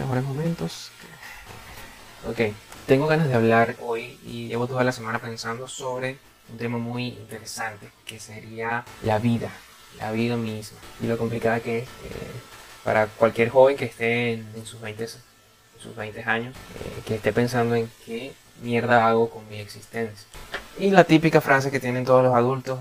[0.00, 0.90] mejores momentos.
[2.28, 2.54] Ok,
[2.86, 6.18] tengo ganas de hablar hoy y llevo toda la semana pensando sobre
[6.50, 9.50] un tema muy interesante que sería la vida,
[9.98, 11.88] la vida misma y lo complicada que es eh,
[12.82, 17.74] para cualquier joven que esté en, sus 20 sus 20 años, eh, que esté pensando
[17.74, 18.32] en qué
[18.62, 20.26] mierda hago con mi existencia.
[20.78, 22.80] Y la típica frase que tienen todos los adultos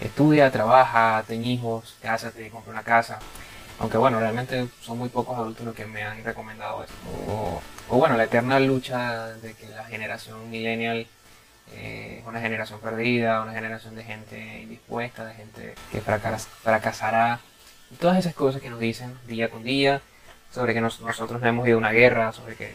[0.00, 3.20] estudia, trabaja, ten hijos, cásate, compra una casa.
[3.80, 6.92] Aunque bueno, realmente son muy pocos adultos los que me han recomendado eso.
[7.88, 11.06] O, bueno, la eterna lucha de que la generación millennial
[11.72, 17.40] eh, es una generación perdida, una generación de gente indispuesta, de gente que fracasará.
[17.90, 20.02] Y todas esas cosas que nos dicen día con día
[20.52, 22.74] sobre que nosotros no hemos ido una guerra, sobre que,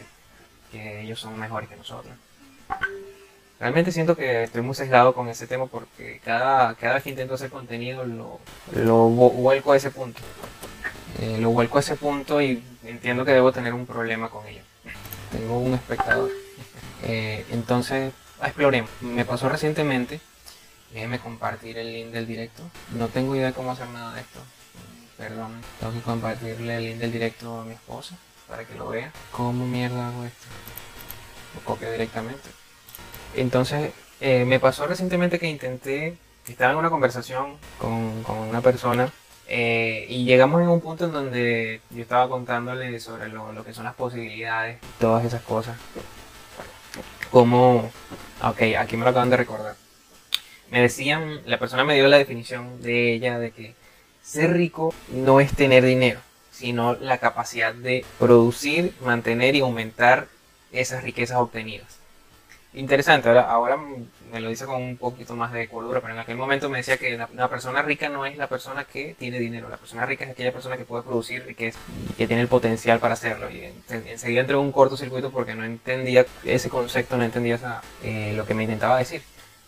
[0.72, 2.12] ellos son mejores que nosotros.
[3.60, 7.34] Realmente siento que estoy muy sesgado con ese tema porque cada, cada vez que intento
[7.34, 8.40] hacer contenido lo,
[8.72, 10.20] lo vuelco a ese punto.
[11.20, 14.62] Eh, lo vuelco a ese punto y entiendo que debo tener un problema con ello.
[15.30, 16.30] Tengo un espectador.
[17.02, 18.12] Eh, entonces,
[18.42, 18.90] exploremos.
[19.00, 20.20] Me pasó recientemente.
[20.92, 22.62] Déjenme compartir el link del directo.
[22.96, 24.40] No tengo idea de cómo hacer nada de esto.
[25.18, 25.60] Perdón.
[25.80, 28.16] Tengo que compartirle el link del directo a mi esposa
[28.48, 29.12] para que lo vea.
[29.32, 30.46] ¿Cómo mierda hago esto?
[31.54, 32.48] Lo copio directamente.
[33.34, 39.12] Entonces, eh, me pasó recientemente que intenté, estaba en una conversación con, con una persona
[39.48, 43.74] eh, y llegamos en un punto en donde yo estaba contándole sobre lo, lo, que
[43.74, 45.76] son las posibilidades, todas esas cosas.
[47.30, 47.90] Como,
[48.42, 49.76] ok, aquí me lo acaban de recordar.
[50.70, 53.74] Me decían, la persona me dio la definición de ella de que
[54.22, 56.20] ser rico no es tener dinero,
[56.50, 60.28] sino la capacidad de producir, mantener y aumentar
[60.72, 62.03] esas riquezas obtenidas
[62.74, 63.28] interesante.
[63.28, 63.78] Ahora, ahora
[64.32, 66.96] me lo dice con un poquito más de cordura, pero en aquel momento me decía
[66.96, 69.68] que una persona rica no es la persona que tiene dinero.
[69.68, 71.78] La persona rica es aquella persona que puede producir riqueza
[72.10, 73.50] y que tiene el potencial para hacerlo.
[73.50, 78.44] Y enseguida entré en un cortocircuito porque no entendía ese concepto, no entendía eh, lo
[78.44, 79.22] que me intentaba decir.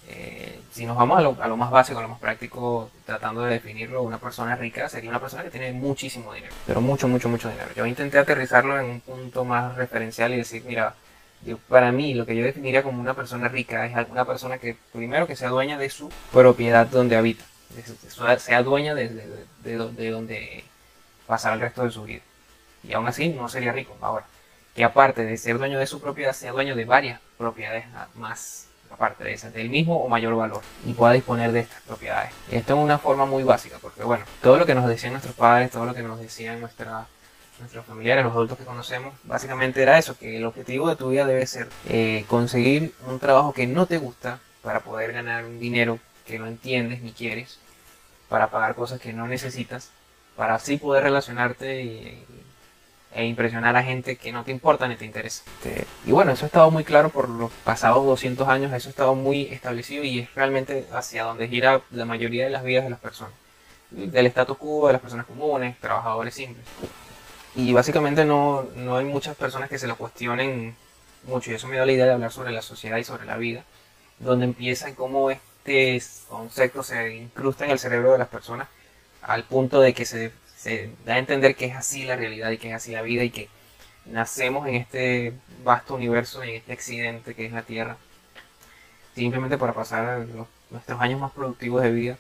[0.09, 3.43] Eh, si nos vamos a lo, a lo, más básico, a lo más práctico, tratando
[3.43, 7.29] de definirlo, una persona rica sería una persona que tiene muchísimo dinero, pero mucho, mucho,
[7.29, 7.71] mucho dinero.
[7.75, 10.95] Yo intenté aterrizarlo en un punto más referencial y decir, mira,
[11.69, 15.27] para mí, lo que yo definiría como una persona rica es una persona que, primero,
[15.27, 17.45] que sea dueña de su propiedad donde habita,
[18.39, 19.09] sea dueña de,
[19.63, 20.65] de, donde
[21.27, 22.23] pasará el resto de su vida.
[22.83, 23.97] Y aún así, no sería rico.
[24.01, 24.27] Ahora,
[24.75, 29.25] que aparte de ser dueño de su propiedad, sea dueño de varias propiedades más, aparte
[29.25, 32.33] de esas, del mismo o mayor valor, y pueda disponer de estas propiedades.
[32.51, 35.71] Esto en una forma muy básica, porque bueno, todo lo que nos decían nuestros padres,
[35.71, 37.07] todo lo que nos decían nuestra
[37.59, 41.27] nuestros familiares, los adultos que conocemos, básicamente era eso, que el objetivo de tu vida
[41.27, 45.99] debe ser eh, conseguir un trabajo que no te gusta para poder ganar un dinero
[46.27, 47.59] que no entiendes ni quieres,
[48.29, 49.91] para pagar cosas que no necesitas,
[50.37, 52.19] para así poder relacionarte
[53.15, 55.43] e impresionar a gente que no te importa ni te interesa.
[55.63, 58.91] Este, y bueno, eso ha estado muy claro por los pasados 200 años, eso ha
[58.91, 62.91] estado muy establecido y es realmente hacia donde gira la mayoría de las vidas de
[62.91, 63.33] las personas.
[63.91, 66.67] Del status quo, de las personas comunes, trabajadores simples.
[67.57, 70.77] Y básicamente no, no hay muchas personas que se lo cuestionen
[71.25, 71.51] mucho.
[71.51, 73.65] Y eso me da la idea de hablar sobre la sociedad y sobre la vida,
[74.19, 78.69] donde empieza cómo este concepto se incrusta en el cerebro de las personas
[79.23, 82.59] al punto de que se, se da a entender que es así la realidad y
[82.59, 83.49] que es así la vida y que
[84.05, 85.33] nacemos en este
[85.65, 87.97] vasto universo, en este accidente que es la Tierra,
[89.15, 90.27] simplemente para pasar
[90.71, 92.19] nuestros años más productivos de vida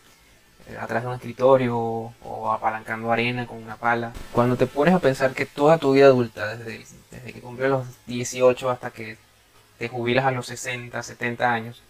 [0.80, 4.12] atrás de un escritorio o, apalancando arena con una pala.
[4.32, 7.86] Cuando te pones a pensar que toda tu vida adulta, desde, desde que cumples los
[8.06, 9.18] 18 hasta que
[9.78, 11.82] te jubilas a los 60, 70 años,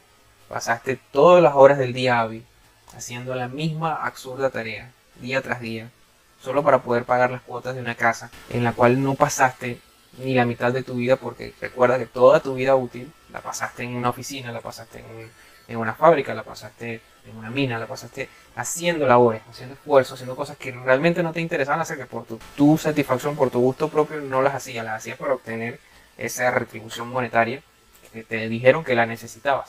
[0.48, 2.44] pasaste todas las horas del día hábil
[2.96, 5.90] haciendo la misma absurda tarea, día tras día,
[6.40, 9.80] solo para poder pagar las cuotas de una casa en la cual no pasaste
[10.18, 13.82] ni la mitad de tu vida porque recuerda que toda tu vida útil la pasaste
[13.82, 15.30] en una oficina, la pasaste en,
[15.68, 20.36] en una fábrica, la pasaste en una mina, la pasaste haciendo labores, haciendo esfuerzos, haciendo
[20.36, 24.20] cosas que realmente no te interesaban hacer, que por tu, satisfacción, por tu gusto propio,
[24.20, 25.80] no las hacías, las hacías para obtener
[26.16, 27.62] esa retribución monetaria
[28.12, 29.68] que te dijeron que la necesitabas.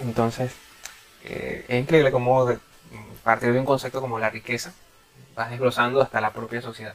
[0.00, 0.52] Entonces,
[1.24, 2.58] eh, es increíble cómo de,
[3.22, 4.72] partir de un concepto como la riqueza
[5.34, 6.94] vas desglosando hasta la propia sociedad.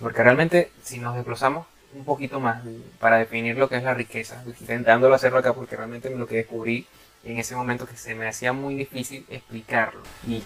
[0.00, 2.62] Porque realmente, si nos desglosamos un poquito más
[2.98, 6.86] para definir lo que es la riqueza, intentándolo hacerlo acá, porque realmente lo que descubrí
[7.24, 10.00] en ese momento que se me hacía muy difícil explicarlo.
[10.26, 10.42] Y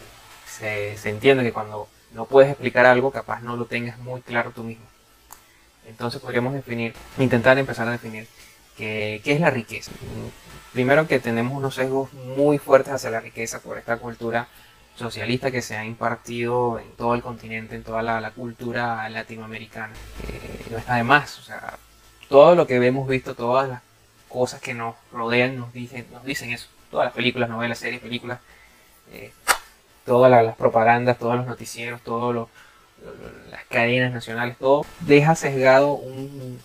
[0.47, 4.53] se, se entiende que cuando no puedes explicar algo, capaz no lo tengas muy claro
[4.55, 4.85] tú mismo.
[5.89, 8.27] Entonces podríamos definir, intentar empezar a definir
[8.77, 9.93] qué, qué es la riqueza.
[10.73, 14.49] Primero que tenemos unos sesgos muy fuertes hacia la riqueza por esta cultura
[14.97, 19.93] socialista que se ha impartido en todo el continente, en toda la, cultura latinoamericana.
[20.29, 21.79] Eh, no está de más, o sea,
[22.29, 23.83] todo lo que hemos visto, todas las
[24.29, 26.69] cosas que nos rodean nos dicen, nos dicen eso.
[26.91, 28.41] Todas las películas, novelas, series, películas,
[29.13, 29.33] eh,
[30.05, 32.49] todas las, propagandas, todos los noticieros, todas
[33.51, 36.61] las cadenas nacionales, todo deja sesgado un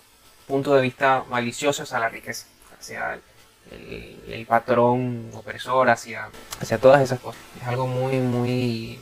[0.48, 2.48] punto de vista malicioso hacia la riqueza,
[2.80, 3.22] hacia el,
[4.52, 6.30] patrón opresor, hacia,
[6.60, 7.42] hacia todas esas cosas.
[7.62, 9.00] Es algo muy, muy,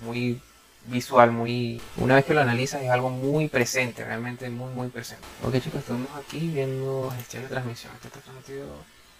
[0.00, 0.40] muy
[0.86, 1.82] visual, muy...
[1.98, 5.22] Una vez que lo analizas es algo muy presente, realmente muy, muy presente.
[5.44, 7.92] Ok chicos, estamos aquí viendo gestión de transmisión.
[7.94, 8.66] Esto está transmitido...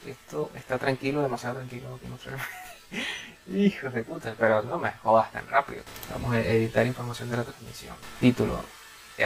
[0.06, 2.00] Esto está tranquilo, demasiado tranquilo.
[2.00, 2.16] Que no
[3.58, 5.82] Hijos de puta, pero no me jodas tan rápido.
[6.10, 7.94] Vamos a editar información de la transmisión.
[8.18, 8.60] Título.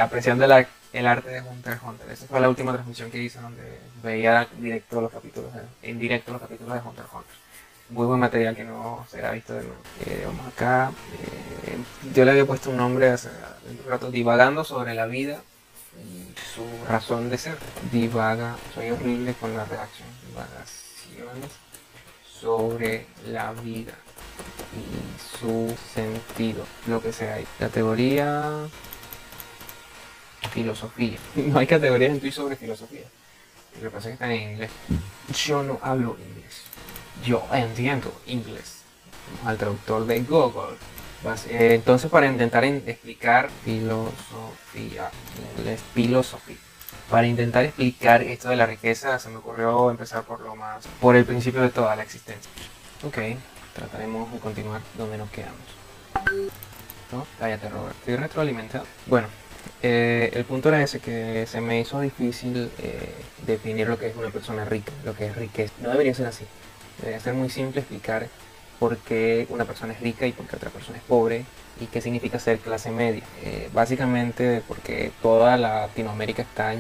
[0.01, 2.11] Apreciando la, el arte de Hunter x Hunter.
[2.11, 5.51] Esa fue la última transmisión que hice donde veía directo los capítulos,
[5.83, 7.41] en directo los capítulos de Hunter x Hunter
[7.91, 9.77] muy buen material que no será visto de nuevo.
[10.07, 10.93] Eh, vamos acá.
[11.67, 11.77] Eh,
[12.15, 13.29] yo le había puesto un nombre hace
[13.69, 15.41] un rato, divagando sobre la vida
[15.99, 17.57] y su razón de ser.
[17.91, 20.09] Divaga, soy horrible con la redacción.
[20.29, 21.51] Divagaciones
[22.41, 23.93] sobre la vida
[24.75, 27.39] y su sentido, lo que sea.
[27.59, 28.69] Categoría
[30.51, 31.19] filosofía.
[31.37, 33.05] No hay categorías en Twitter sobre filosofía.
[33.77, 34.71] Lo que pasa es que están en inglés.
[35.47, 36.71] Yo no hablo inglés
[37.25, 38.83] yo entiendo inglés.
[39.45, 40.77] Al traductor de Google.
[41.49, 45.11] Eh, entonces, para intentar explicar filosofía,
[45.95, 46.57] filosofía,
[47.11, 51.17] para intentar explicar esto de la riqueza, se me ocurrió empezar por lo más, por
[51.17, 52.51] el principio de toda la existencia.
[53.07, 53.19] Ok,
[53.75, 55.61] trataremos de continuar donde nos quedamos.
[57.13, 57.27] ¿No?
[57.39, 57.97] Cállate, Robert.
[57.99, 58.87] Estoy retroalimentado.
[59.07, 59.29] Bueno,
[59.83, 63.15] eh, el punto era ese, que se me hizo difícil eh,
[63.47, 65.73] definir lo que es una persona rica, lo que es riqueza.
[65.81, 66.45] No debería ser así.
[66.99, 68.29] Debería ser muy simple explicar
[68.79, 71.45] por qué una persona es rica y por qué otra persona es pobre
[71.81, 73.23] y qué significa ser clase media.
[73.43, 76.75] Eh, básicamente porque toda Latinoamérica está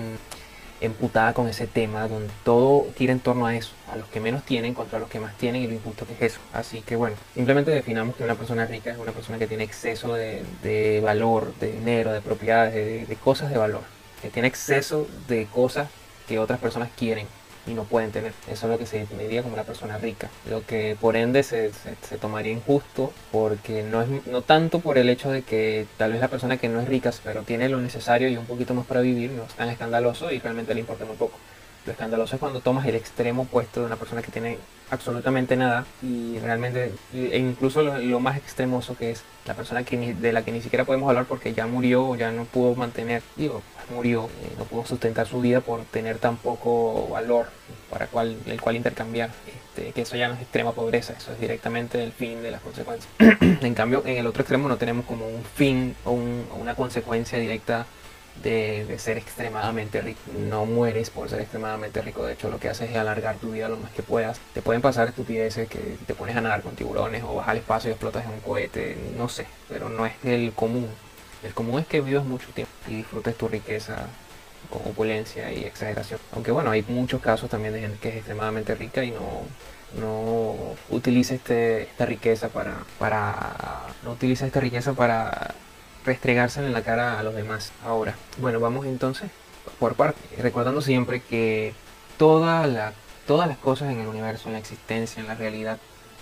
[0.80, 4.42] emputada con ese tema donde todo gira en torno a eso, a los que menos
[4.44, 6.40] tienen contra los que más tienen y lo injusto que es eso.
[6.52, 10.14] Así que bueno, simplemente definamos que una persona rica es una persona que tiene exceso
[10.14, 13.82] de, valor, de dinero, de propiedades, de cosas de valor,
[14.22, 15.88] que tiene exceso de cosas
[16.26, 17.26] que otras personas quieren
[17.70, 18.32] y no pueden tener.
[18.50, 20.28] Eso es lo que se mediría como una persona rica.
[20.49, 25.08] Lo que por ende se, se, tomaría injusto porque no es no tanto por el
[25.08, 28.28] hecho de que tal vez la persona que no es rica pero tiene lo necesario
[28.28, 31.17] y un poquito más para vivir no es tan escandaloso y realmente le importa muy
[31.17, 31.38] poco.
[31.86, 34.58] Lo escandaloso es cuando tomas el extremo opuesto de una persona que tiene
[34.90, 40.42] absolutamente nada y realmente, e incluso lo, más extremoso que es la persona de la
[40.42, 43.62] que ni siquiera podemos hablar porque ya murió o ya no pudo mantener, digo,
[43.94, 47.46] murió, eh, no pudo sustentar su vida por tener tan poco valor
[47.88, 51.40] para cual, el cual intercambiar, este, que eso ya no es extrema pobreza, eso es
[51.40, 53.10] directamente el fin de las consecuencias.
[53.40, 57.86] en cambio, en el otro extremo no tenemos como un fin o una consecuencia directa
[58.42, 60.20] de, ser extremadamente rico.
[60.37, 62.25] No mueres por ser extremadamente rico.
[62.25, 64.40] De hecho, lo que haces es alargar tu vida lo más que puedas.
[64.54, 67.90] Te pueden pasar estupideces que te pones a nadar con tiburones o vas al espacio
[67.90, 68.96] y explotas en un cohete.
[69.16, 70.88] No sé, pero no es el común.
[71.42, 74.06] El común es que vivas mucho tiempo y disfrutes tu riqueza
[74.69, 76.20] con opulencia y exageración.
[76.32, 79.42] Aunque bueno, hay muchos casos también de gente que es extremadamente rica y no,
[79.98, 80.54] no
[80.90, 85.54] utiliza este, esta riqueza para, para no utiliza esta riqueza para
[86.05, 87.73] restregársela en la cara a los demás.
[87.85, 89.31] Ahora, bueno, vamos entonces
[89.79, 91.75] por parte, recordando siempre que
[92.16, 95.78] todas las cosas en el universo, en la existencia, en la realidad,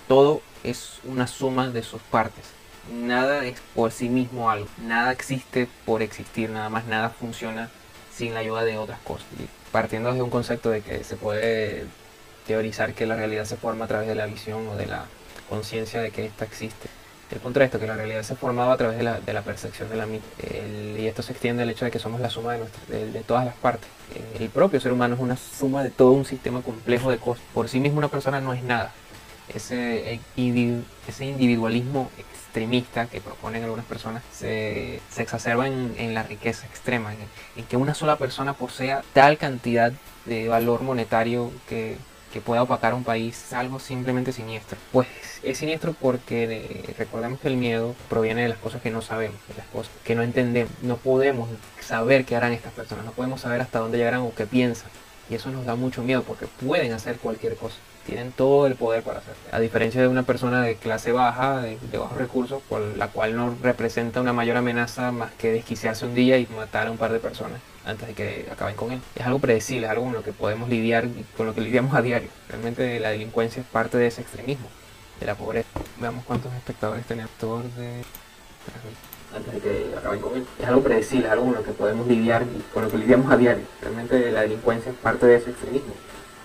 [0.07, 2.45] todo es una suma de sus partes.
[2.93, 7.71] Nada es por sí mismo algo, nada existe por existir, nada más nada funciona
[8.15, 9.27] sin la ayuda de otras cosas.
[9.73, 11.85] Partiendo de un concepto de que se puede
[12.47, 15.05] teorizar que la realidad se forma a través de la visión o de la
[15.49, 16.89] conciencia de que ésta existe.
[17.31, 19.43] El punto de esto, que la realidad se formaba a través de la, de la
[19.43, 20.27] percepción de la mente.
[20.99, 23.55] y esto se extiende al hecho de que somos la suma de, de, todas las
[23.55, 23.89] partes.
[24.39, 27.45] El propio ser humano es una suma de todo un sistema complejo de cosas.
[27.53, 28.93] Por sí mismo una persona no es nada.
[29.55, 30.21] Ese,
[31.07, 37.13] ese individualismo extremista que proponen algunas personas se, se exacerba en, en, la riqueza extrema,
[37.13, 37.19] en,
[37.57, 39.93] en que una sola persona posea tal cantidad
[40.25, 41.97] de valor monetario que
[42.33, 44.79] que pueda opacar un país algo simplemente siniestro.
[44.93, 45.09] Pues
[45.43, 49.55] es siniestro porque recordemos que el miedo proviene de las cosas que no sabemos, de
[49.55, 50.73] las cosas que no entendemos.
[50.83, 51.49] No podemos
[51.81, 54.91] saber qué harán estas personas, no podemos saber hasta dónde llegarán o qué piensan.
[55.31, 57.77] Y eso nos da mucho miedo porque pueden hacer cualquier cosa.
[58.09, 59.37] Tienen todo el poder para hacerlo.
[59.53, 63.55] A diferencia de una persona de clase baja, de, bajos recursos, por la cual no
[63.63, 67.19] representa una mayor amenaza más que desquiciarse un día y matar a un par de
[67.19, 69.01] personas antes de que acaben con él.
[69.15, 72.01] Es algo predecible, es algo con lo que podemos lidiar, con lo que lidiamos a
[72.01, 72.31] diario.
[72.49, 74.69] Realmente la delincuencia es parte de ese extremismo.
[75.21, 75.69] de la pobreza.
[76.01, 78.05] Veamos cuántos espectadores tiene actor de
[79.37, 80.47] antes de que acaben con él.
[80.59, 83.37] Es algo predecible, es algo con lo que podemos lidiar, con lo que lidiamos a
[83.37, 83.65] diario.
[83.83, 85.93] Realmente la delincuencia es parte de ese extremismo,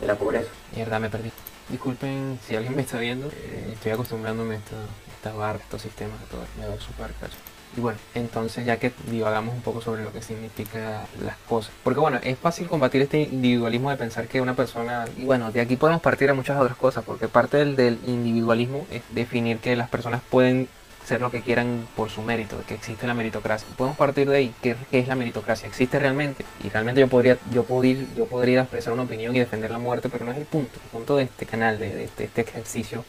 [0.02, 0.50] de la pobreza.
[0.76, 1.32] Mierda, me perdí.
[1.70, 4.76] Disculpen si alguien me está viendo, eh, estoy acostumbrándome a esta,
[5.16, 6.42] estas barras, estos sistemas, de todo.
[6.60, 7.38] Me veo súper cacho.
[7.76, 11.72] Y bueno, entonces ya que divagamos un poco sobre lo que significa las cosas.
[11.84, 15.06] Porque bueno, es fácil combatir este individualismo de pensar que una persona...
[15.18, 19.02] Y bueno, de aquí podemos partir a muchas otras cosas, porque parte del individualismo es
[19.10, 20.68] definir que las personas pueden
[21.06, 23.68] ser lo que quieran por su mérito, que existe la meritocracia.
[23.78, 25.68] Podemos partir de ahí, ¿qué, es la meritocracia?
[25.68, 26.46] ¿Existe realmente?
[26.64, 30.10] Y realmente yo podría, yo, podría, yo podría expresar una opinión y defender la muerte,
[30.10, 30.80] pero no es el punto.
[30.84, 33.04] El punto de este canal, de, este, este, ejercicio,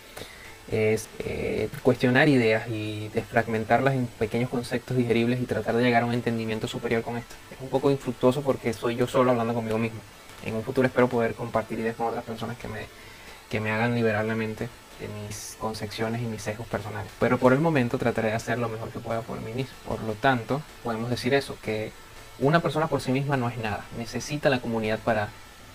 [0.71, 6.07] es eh, cuestionar ideas y desfragmentarlas en pequeños conceptos digeribles y tratar de llegar a
[6.07, 7.35] un entendimiento superior con esto.
[7.53, 10.01] Es un poco infructuoso porque soy yo solo hablando conmigo mismo.
[10.45, 12.81] En un futuro espero poder compartir ideas con otras personas que me,
[13.49, 14.69] que me hagan liberar la mente
[15.01, 17.11] de mis concepciones y mis sesgos personales.
[17.21, 19.75] Pero por el momento trataré de hacer lo mejor que pueda por mí mismo.
[19.87, 21.93] Por lo tanto, podemos decir eso, que
[22.39, 23.85] una persona por sí misma no es nada.
[23.99, 25.29] Necesita la comunidad para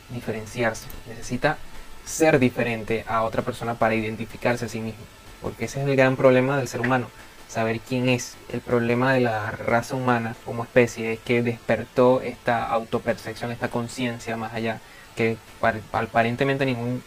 [0.09, 0.87] diferenciarse.
[1.07, 1.57] Necesita
[2.05, 5.03] ser diferente a otra persona para identificarse a sí mismo.
[5.41, 7.07] Porque ese es el gran problema del ser humano.
[7.47, 8.35] Saber quién es.
[8.51, 14.37] El problema de la raza humana como especie es que despertó esta autopercepción, esta conciencia
[14.37, 14.79] más allá
[15.15, 15.37] que
[15.91, 17.03] aparentemente ningún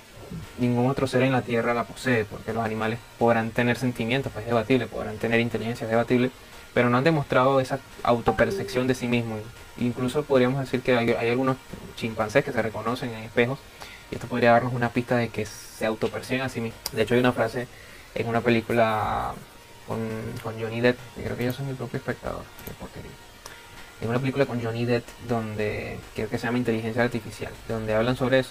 [0.59, 4.45] ningún otro ser en la Tierra la posee, porque los animales podrán tener sentimientos, pues
[4.45, 6.31] es debatible, podrán tener inteligencia, es debatible,
[6.75, 9.41] pero no han demostrado esa autopercepción de sí mismos.
[9.79, 11.57] Incluso podríamos decir que hay, algunos
[11.97, 13.59] chimpancés que se reconocen en espejos,
[14.11, 16.81] y esto podría darnos una pista de que se autoperciben a sí mismos.
[16.93, 17.67] De hecho, hay una frase
[18.15, 19.35] en una película
[19.87, 19.99] con,
[20.61, 22.45] Johnny Depp, creo que yo soy mi propio espectador,
[22.79, 23.11] porquería.
[24.01, 28.17] En una película con Johnny Depp donde creo que se llama Inteligencia Artificial, donde hablan
[28.17, 28.51] sobre eso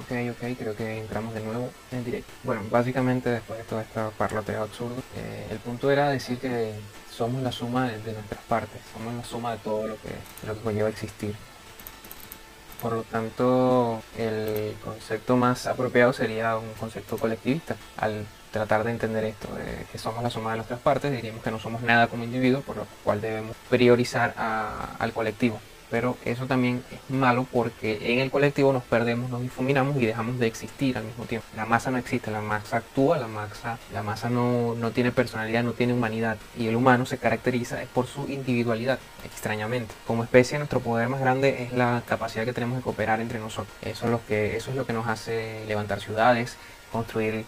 [0.00, 2.30] Ok, ok, creo que entramos de nuevo en directo.
[2.42, 6.74] Bueno, básicamente después de toda esta parloteo absurdo, eh, el punto era decir que
[7.10, 10.10] somos la suma de, nuestras partes, somos la suma de todo lo que,
[10.46, 11.34] lo que conlleva existir.
[12.82, 17.74] Por lo tanto, el concepto más apropiado sería un concepto colectivista.
[17.96, 19.48] Al tratar de entender esto,
[19.90, 22.76] que somos la suma de nuestras partes, diríamos que no somos nada como individuos, por
[22.76, 25.58] lo cual debemos priorizar al colectivo
[25.90, 30.38] pero eso también es malo porque en el colectivo nos perdemos, nos difuminamos y dejamos
[30.38, 31.46] de existir al mismo tiempo.
[31.56, 35.62] La masa no existe, la masa actúa, la masa, la masa no, no tiene personalidad,
[35.62, 39.94] no tiene humanidad y el humano se caracteriza por su individualidad, extrañamente.
[40.06, 43.74] Como especie nuestro poder más grande es la capacidad que tenemos de cooperar entre nosotros.
[43.82, 46.56] Eso es lo que, eso es lo que nos hace levantar ciudades,
[46.92, 47.44] construir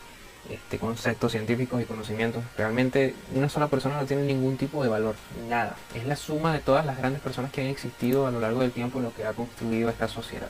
[0.50, 2.42] este, conceptos científicos y conocimientos.
[2.56, 5.14] Realmente una sola persona no tiene ningún tipo de valor,
[5.48, 5.76] nada.
[5.94, 8.72] Es la suma de todas las grandes personas que han existido a lo largo del
[8.72, 10.48] tiempo lo que ha construido esta sociedad.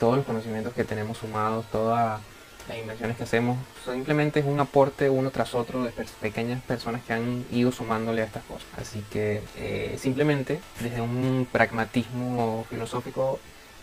[0.00, 2.20] Todos los conocimientos que tenemos sumados, todas
[2.68, 7.12] las invenciones que hacemos, simplemente es un aporte uno tras otro de pequeñas personas que
[7.12, 8.66] han ido sumándole a estas cosas.
[8.76, 13.38] Así que eh, simplemente desde un pragmatismo filosófico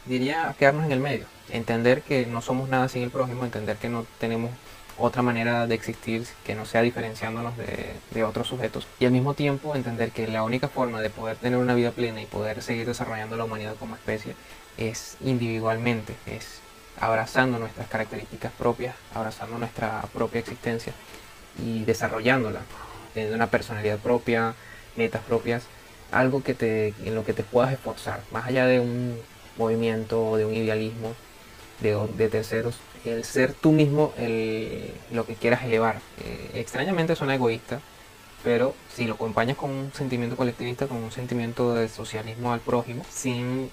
[0.06, 3.90] diría quedarnos en el medio, entender que no somos nada sin el prójimo, entender que
[3.90, 4.52] no tenemos
[4.98, 8.88] otra manera de existir que no sea diferenciándonos de, otros sujetos.
[9.00, 12.22] Y al mismo tiempo entender que la única forma de poder tener una vida plena
[12.22, 14.36] y poder seguir desarrollando la humanidad como especie
[14.78, 16.60] es individualmente, es
[17.00, 20.94] abrazando nuestras características propias, abrazando nuestra propia existencia
[21.62, 22.62] y desarrollándola,
[23.14, 24.56] teniendo una personalidad propia,
[24.96, 25.64] metas propias,
[26.12, 29.20] algo que te, en lo que te puedas esforzar, más allá de un
[29.58, 31.16] movimiento o de un idealismo
[31.82, 36.00] de, terceros, el ser tú mismo el, lo que quieras elevar.
[36.24, 37.82] Eh, extrañamente suena egoísta,
[38.44, 43.04] pero si lo acompañas con un sentimiento colectivista, con un sentimiento de socialismo al prójimo,
[43.10, 43.70] sin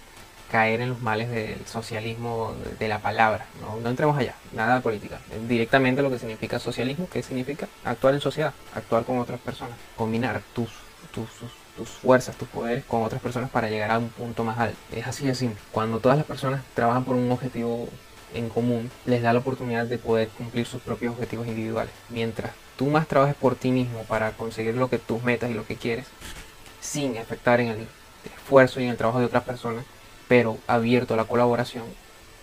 [0.50, 3.46] caer en los males del socialismo de la palabra.
[3.60, 5.18] No, entremos allá, nada de política.
[5.48, 7.68] Directamente lo que significa socialismo, ¿qué significa?
[7.84, 10.68] Actuar en sociedad, actuar con otras personas, combinar tus,
[11.10, 14.76] tus, tus fuerzas, tus poderes con otras personas para llegar a un punto más alto.
[14.92, 15.60] Es así de simple.
[15.72, 17.88] Cuando todas las personas trabajan por un objetivo
[18.34, 21.92] en común les da la oportunidad de poder cumplir sus propios objetivos individuales.
[22.08, 25.66] Mientras tú más trabajes por ti mismo para conseguir lo que tus metas y lo
[25.66, 26.06] que quieres,
[26.80, 27.88] sin afectar en el
[28.24, 29.84] esfuerzo y en el trabajo de otras personas,
[30.28, 31.84] pero abierto a la colaboración,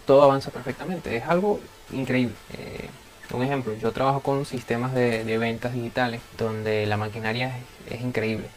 [0.06, 1.16] todo avanza perfectamente.
[1.16, 1.60] Es algo
[1.92, 2.36] increíble.
[2.58, 2.90] Eh,
[3.34, 7.56] un ejemplo, yo trabajo con sistemas de, ventas digitales donde la maquinaria
[7.90, 8.50] es, increíble.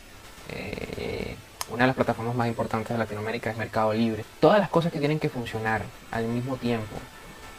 [0.51, 1.37] Eh,
[1.71, 4.25] una de las plataformas más importantes de Latinoamérica es Mercado Libre.
[4.41, 6.97] Todas las cosas que tienen que funcionar al mismo tiempo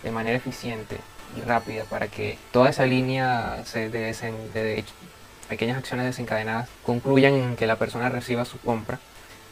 [0.04, 0.98] de manera eficiente
[1.36, 4.84] y rápida para que toda esa línea de, de,
[5.50, 9.00] pequeñas acciones desencadenadas concluyan en que la persona reciba su compra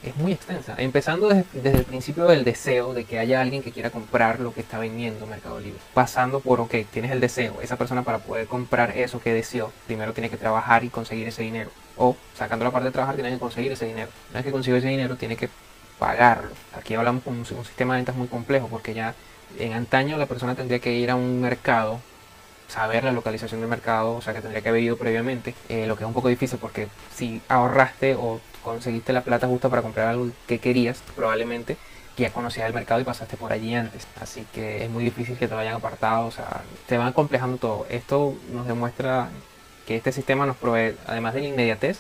[0.04, 0.76] es muy extensa.
[0.78, 4.54] Empezando desde, desde, el principio del deseo de que haya alguien que quiera comprar lo
[4.54, 5.80] que está vendiendo Mercado Libre.
[5.94, 7.62] Pasando por, ok, tienes el deseo.
[7.62, 11.44] Esa persona para poder comprar eso que deseó, primero tiene que trabajar y conseguir ese
[11.44, 11.70] dinero.
[12.02, 14.10] O sacando la parte de trabajar, tiene que conseguir ese dinero.
[14.32, 15.50] Una vez que consigue ese dinero, tiene que
[16.00, 16.50] pagarlo.
[16.76, 19.14] Aquí hablamos con un, un sistema de ventas muy complejo porque ya
[19.60, 22.00] en antaño la persona tendría que ir a un mercado
[22.68, 25.98] saber la localización del mercado, o sea que tendría que haber ido previamente, eh, lo
[25.98, 30.08] que es un poco difícil porque si ahorraste o conseguiste la plata justa para comprar
[30.08, 31.78] algo que querías, probablemente
[32.22, 34.08] ya conocías el mercado y pasaste por allí antes.
[34.20, 37.58] Así que es muy difícil que te lo hayan apartado, o sea, te van complejando
[37.58, 37.86] todo.
[37.90, 39.30] Esto nos demuestra
[39.92, 42.00] que este sistema nos provee, además de la inmediatez,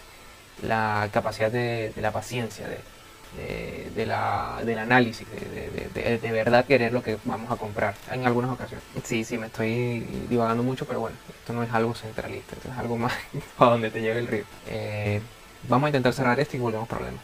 [0.62, 7.52] la capacidad de, la paciencia, de, la, del análisis, de, verdad querer lo que vamos
[7.52, 8.86] a comprar en algunas ocasiones.
[9.04, 12.78] Sí, sí, me estoy divagando mucho, pero bueno, esto no es algo centralista, esto es
[12.78, 13.14] algo más
[13.58, 14.46] para donde te lleve el río.
[14.68, 15.22] Eh,
[15.68, 17.22] vamos a intentar cerrar esto y volvemos a problemas.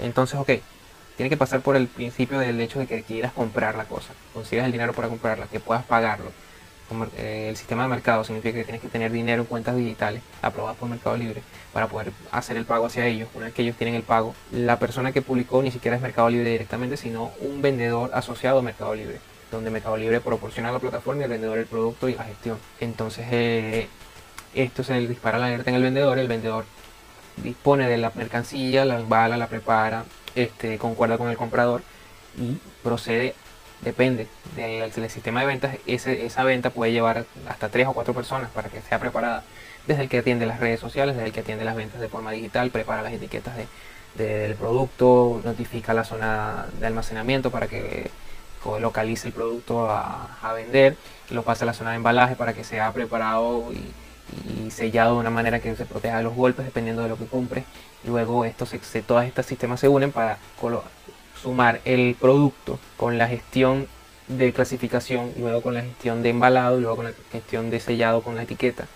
[0.00, 0.50] Entonces, ok,
[1.16, 4.66] tiene que pasar por el principio del hecho de que quieras comprar la cosa, consigas
[4.66, 6.32] el dinero para comprarla, que puedas pagarlo
[7.18, 10.88] el sistema de mercado significa que tienes que tener dinero en cuentas digitales aprobadas por
[10.88, 11.42] Mercado Libre
[11.72, 13.28] para poder hacer el pago hacia ellos.
[13.34, 16.30] Una vez que ellos tienen el pago, la persona que publicó ni siquiera es Mercado
[16.30, 21.22] Libre directamente, sino un vendedor asociado a Mercado Libre, donde Mercado Libre proporciona la plataforma
[21.22, 22.58] y el vendedor el producto y la gestión.
[22.80, 23.88] Entonces, eh,
[24.54, 26.64] esto se dispara la alerta en el vendedor, el vendedor
[27.42, 30.04] dispone de la mercancía, la embala, la prepara,
[30.34, 31.82] este, concuerda con el comprador
[32.38, 33.34] y procede
[33.82, 38.68] depende del, sistema de ventas, esa venta puede llevar hasta tres o cuatro personas para
[38.68, 39.44] que sea preparada.
[39.86, 42.30] Desde el que atiende las redes sociales, desde el que atiende las ventas de forma
[42.30, 43.54] digital, prepara las etiquetas
[44.16, 48.10] del producto, notifica la zona de almacenamiento para que
[48.80, 50.96] localice el producto a, vender,
[51.30, 55.30] lo pasa a la zona de embalaje para que sea preparado y, sellado de una
[55.30, 57.64] manera que se proteja de los golpes dependiendo de lo que compre.
[58.04, 58.74] Luego estos,
[59.06, 60.36] todos estos sistemas se unen para
[61.42, 63.86] sumar el producto con la gestión
[64.28, 68.22] de clasificación, luego con la gestión de embalado y luego con la gestión de sellado
[68.22, 68.86] con la etiqueta,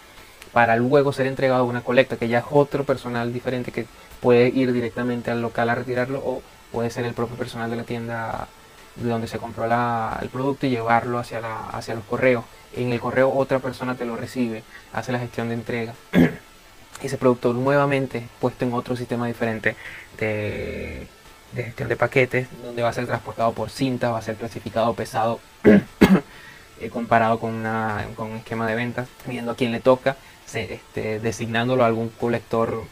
[0.53, 3.87] para luego ser entregado a una colecta que ya es otro personal diferente que
[4.21, 7.85] puede ir directamente al local a retirarlo o puede ser el propio personal de la
[7.85, 8.49] tienda
[8.97, 12.45] de donde se compró el producto y llevarlo hacia, la, hacia los correos.
[12.75, 15.95] En el correo otra persona te lo recibe, hace la gestión de entrega.
[17.03, 19.77] Ese producto nuevamente puesto en otro sistema diferente
[20.19, 21.09] de
[21.53, 24.95] de gestión de paquetes, donde va a ser transportado por cinta, va a ser clasificado
[24.95, 25.41] pesado
[26.81, 30.17] eh, comparado con, una, con, un esquema de ventas, viendo a quién le toca,
[30.53, 32.85] este, designándolo a algún colector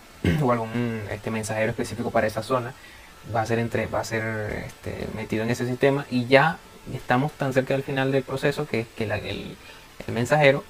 [0.43, 2.75] o algún este, mensajero específico para esa zona.
[3.35, 6.59] Va a ser, entre, va a ser este, metido en ese sistema y ya
[6.95, 9.57] estamos tan cerca del final del proceso que, que el, el,
[10.15, 10.65] mensajero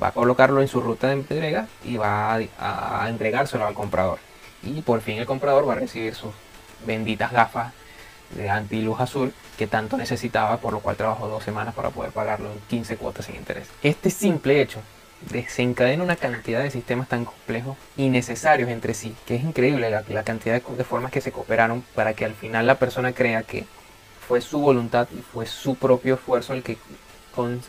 [0.00, 4.18] va a colocarlo en su ruta de entrega y va a, a entregárselo al comprador.
[4.62, 6.32] Y por fin el comprador va a recibir sus
[6.84, 7.72] benditas gafas
[8.30, 12.50] de anti-luz azul que tanto necesitaba, por lo cual trabajó dos semanas para poder pagarlo
[12.50, 13.68] en 15 cuotas sin interés.
[13.82, 14.80] Este simple hecho
[15.30, 20.22] desencadena una cantidad de sistemas tan complejos y necesarios entre sí, que es increíble la,
[20.24, 23.64] cantidad de, formas que se cooperaron para que al final la persona crea que
[24.26, 26.76] fue su voluntad y fue su propio esfuerzo el que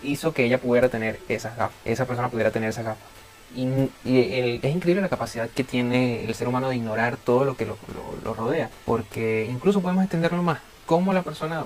[0.04, 3.17] hizo que ella pudiera tener esas gafas, esa persona pudiera tener esas gafas.
[3.58, 7.66] Y, es increíble la capacidad que tiene el ser humano de ignorar todo lo que
[7.66, 7.76] lo,
[8.36, 10.60] rodea, porque incluso podemos entenderlo más.
[10.86, 11.66] Cómo la persona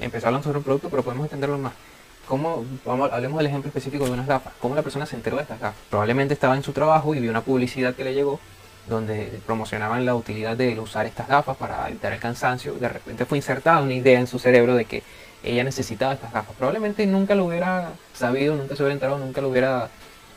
[0.00, 1.72] empezó a lanzar un producto, pero podemos entenderlo más.
[2.26, 4.52] Cómo, vamos, hablemos del ejemplo específico de unas gafas.
[4.60, 5.80] Cómo la persona se enteró de estas gafas.
[5.88, 8.40] Probablemente estaba en su trabajo y vio una publicidad que le llegó
[8.88, 12.74] donde promocionaban la utilidad de usar estas gafas para evitar el cansancio.
[12.74, 15.02] De repente fue insertada una idea en su cerebro de que
[15.44, 16.56] ella necesitaba estas gafas.
[16.56, 19.88] Probablemente nunca lo hubiera sabido, nunca se hubiera enterado, nunca lo hubiera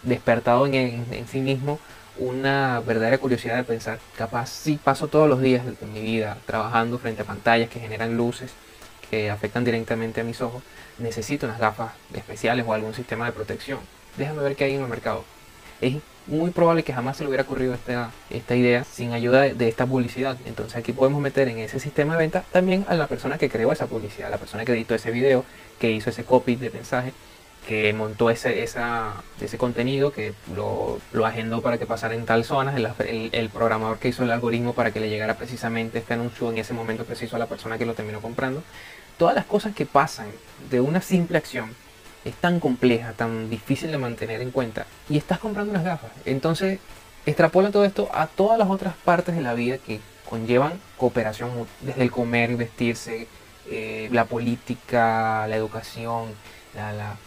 [0.03, 1.79] despertado en, sí mismo
[2.17, 6.99] una verdadera curiosidad de pensar, capaz si paso todos los días de mi vida trabajando
[6.99, 8.51] frente a pantallas que generan luces
[9.09, 10.63] que afectan directamente a mis ojos,
[10.97, 13.79] necesito unas gafas especiales o algún sistema de protección.
[14.17, 15.25] Déjame ver qué hay en el mercado.
[15.81, 15.95] Es
[16.27, 19.67] muy probable que jamás se le hubiera ocurrido esta, esta idea sin ayuda de, de,
[19.67, 20.37] esta publicidad.
[20.45, 23.71] Entonces aquí podemos meter en ese sistema de venta también a la persona que creó
[23.71, 25.43] esa publicidad, la persona que editó ese video,
[25.79, 27.13] que hizo ese copy de mensaje
[27.67, 32.43] que montó ese, esa, ese contenido, que lo, lo, agendó para que pasara en tal
[32.43, 36.49] zona, el, el, programador que hizo el algoritmo para que le llegara precisamente este anuncio
[36.49, 38.63] en ese momento preciso a la persona que lo terminó comprando.
[39.17, 40.27] Todas las cosas que pasan
[40.69, 41.75] de una simple acción
[42.25, 44.85] es tan compleja, tan difícil de mantener en cuenta.
[45.09, 46.11] Y estás comprando unas gafas.
[46.25, 46.79] Entonces,
[47.25, 52.03] extrapola todo esto a todas las otras partes de la vida que conllevan cooperación, desde
[52.03, 53.27] el comer, vestirse,
[53.69, 56.29] eh, la política, la educación,
[56.73, 57.17] la, la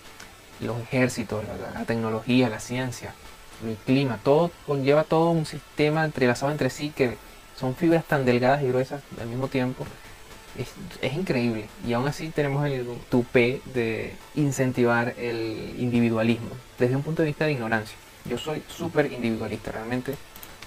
[0.61, 3.14] los ejércitos, la, tecnología, la ciencia,
[3.64, 7.17] el clima, todo conlleva todo un sistema entrelazado entre sí que
[7.57, 9.87] son fibras tan delgadas y gruesas al mismo tiempo.
[10.59, 10.69] Es,
[11.03, 11.69] es increíble.
[11.87, 17.45] Y aún así tenemos el tupé de incentivar el individualismo desde un punto de vista
[17.45, 17.97] de ignorancia.
[18.25, 20.14] Yo soy súper individualista, realmente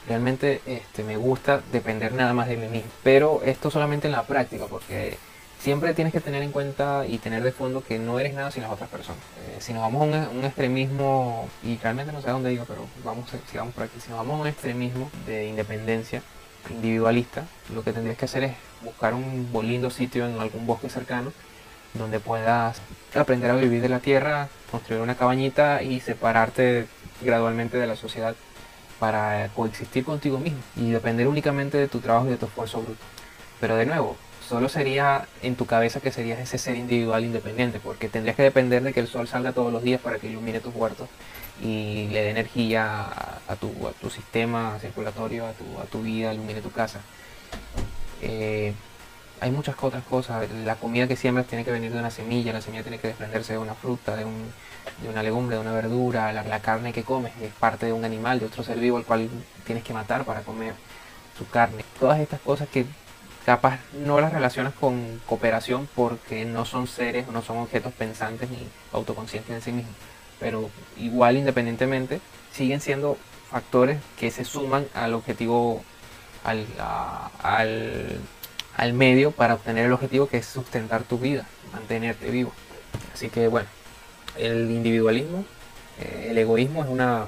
[0.08, 2.90] realmente este, me gusta depender nada más de mí mismo.
[3.04, 5.18] Pero esto solamente en la práctica, porque
[5.60, 8.64] siempre tienes que tener en cuenta y tener de fondo que no eres nada sin
[8.64, 9.22] las otras personas.
[9.48, 12.86] Eh, si nos vamos a un, extremismo, y realmente no sé a dónde digo, pero
[13.04, 16.22] vamos, sigamos por aquí, si nos vamos a un extremismo de independencia
[16.70, 21.32] individualista, lo que tendrías que hacer es buscar un lindo sitio en algún bosque cercano
[21.94, 22.82] donde puedas
[23.16, 26.88] aprender a vivir de la tierra, construir una cabañita y separarte
[27.22, 28.36] gradualmente de la sociedad
[29.00, 33.04] para coexistir contigo mismo y depender únicamente de tu trabajo y de tu esfuerzo bruto.
[33.60, 34.18] Pero de nuevo,
[34.48, 38.84] solo sería en tu cabeza que serías ese ser individual independiente, porque tendrías que depender
[38.84, 41.10] de que el sol salga todos los días para que ilumine tus huertos
[41.62, 43.08] y le dé energía
[43.48, 47.00] a, tu, sistema circulatorio, a tu, a tu, vida, ilumine tu casa.
[48.22, 48.74] Eh,
[49.40, 50.48] hay muchas otras cosas.
[50.64, 53.54] La comida que siembras tiene que venir de una semilla, la semilla tiene que desprenderse
[53.54, 54.52] de una fruta, de, un,
[55.02, 56.32] de una legumbre, de una verdura.
[56.32, 59.30] La, carne que comes es parte de un animal, de otro ser vivo al cual
[59.66, 60.74] tienes que matar para comer
[61.38, 61.84] su carne.
[62.00, 62.86] Todas estas cosas que
[63.48, 68.60] capaz no las relacionas con cooperación porque no son seres, no son objetos pensantes ni
[68.92, 69.96] autoconscientes en sí mismos.
[70.38, 72.20] Pero igual independientemente
[72.52, 73.18] siguen siendo
[73.50, 75.82] factores que se suman al objetivo,
[76.44, 76.66] al,
[77.42, 78.20] al
[78.76, 82.52] al medio para obtener el objetivo que es sustentar tu vida, mantenerte vivo.
[83.14, 83.70] Así que bueno,
[84.38, 85.46] el individualismo,
[86.02, 87.26] eh, el egoísmo es una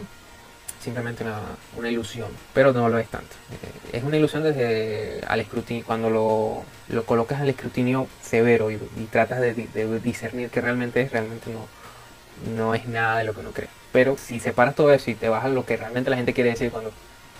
[0.79, 3.35] simplemente una, ilusión, pero no lo es tanto.
[3.51, 8.77] Eh, es una ilusión desde al escrutinio, cuando lo, lo colocas al escrutinio severo y,
[9.11, 9.53] tratas de,
[10.03, 11.67] discernir que realmente es, realmente no,
[12.55, 13.69] no es nada de lo que uno cree.
[13.91, 16.51] Pero si separas todo eso y te vas a lo que realmente la gente quiere
[16.51, 16.91] decir cuando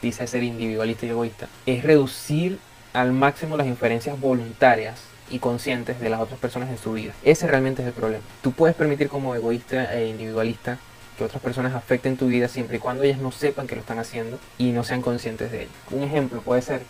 [0.01, 2.59] dice ser individualista y egoísta, es reducir
[2.93, 4.99] al máximo las inferencias voluntarias
[5.29, 7.13] y conscientes de las otras personas en su vida.
[7.23, 8.23] Ese realmente es el problema.
[8.41, 10.79] Tú puedes permitir como egoísta e individualista
[11.19, 13.99] que otras personas afecten tu vida siempre y cuando ellas no sepan que lo están
[13.99, 15.71] haciendo y no sean conscientes de ello.
[15.91, 16.81] Un ejemplo puede ser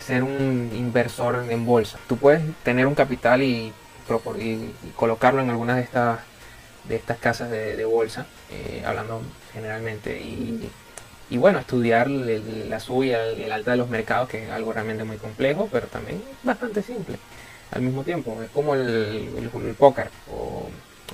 [0.00, 1.98] ser un inversor en bolsa.
[2.08, 3.72] Tú puedes tener un capital y,
[4.96, 6.20] colocarlo en algunas de estas
[6.88, 10.68] de estas casas de, bolsa, eh, hablando generalmente, y
[11.32, 15.16] y bueno, estudiar la suya, el, alta de los mercados, que es algo realmente muy
[15.16, 17.16] complejo, pero también bastante simple
[17.70, 18.36] al mismo tiempo.
[18.42, 19.74] Es como el, el,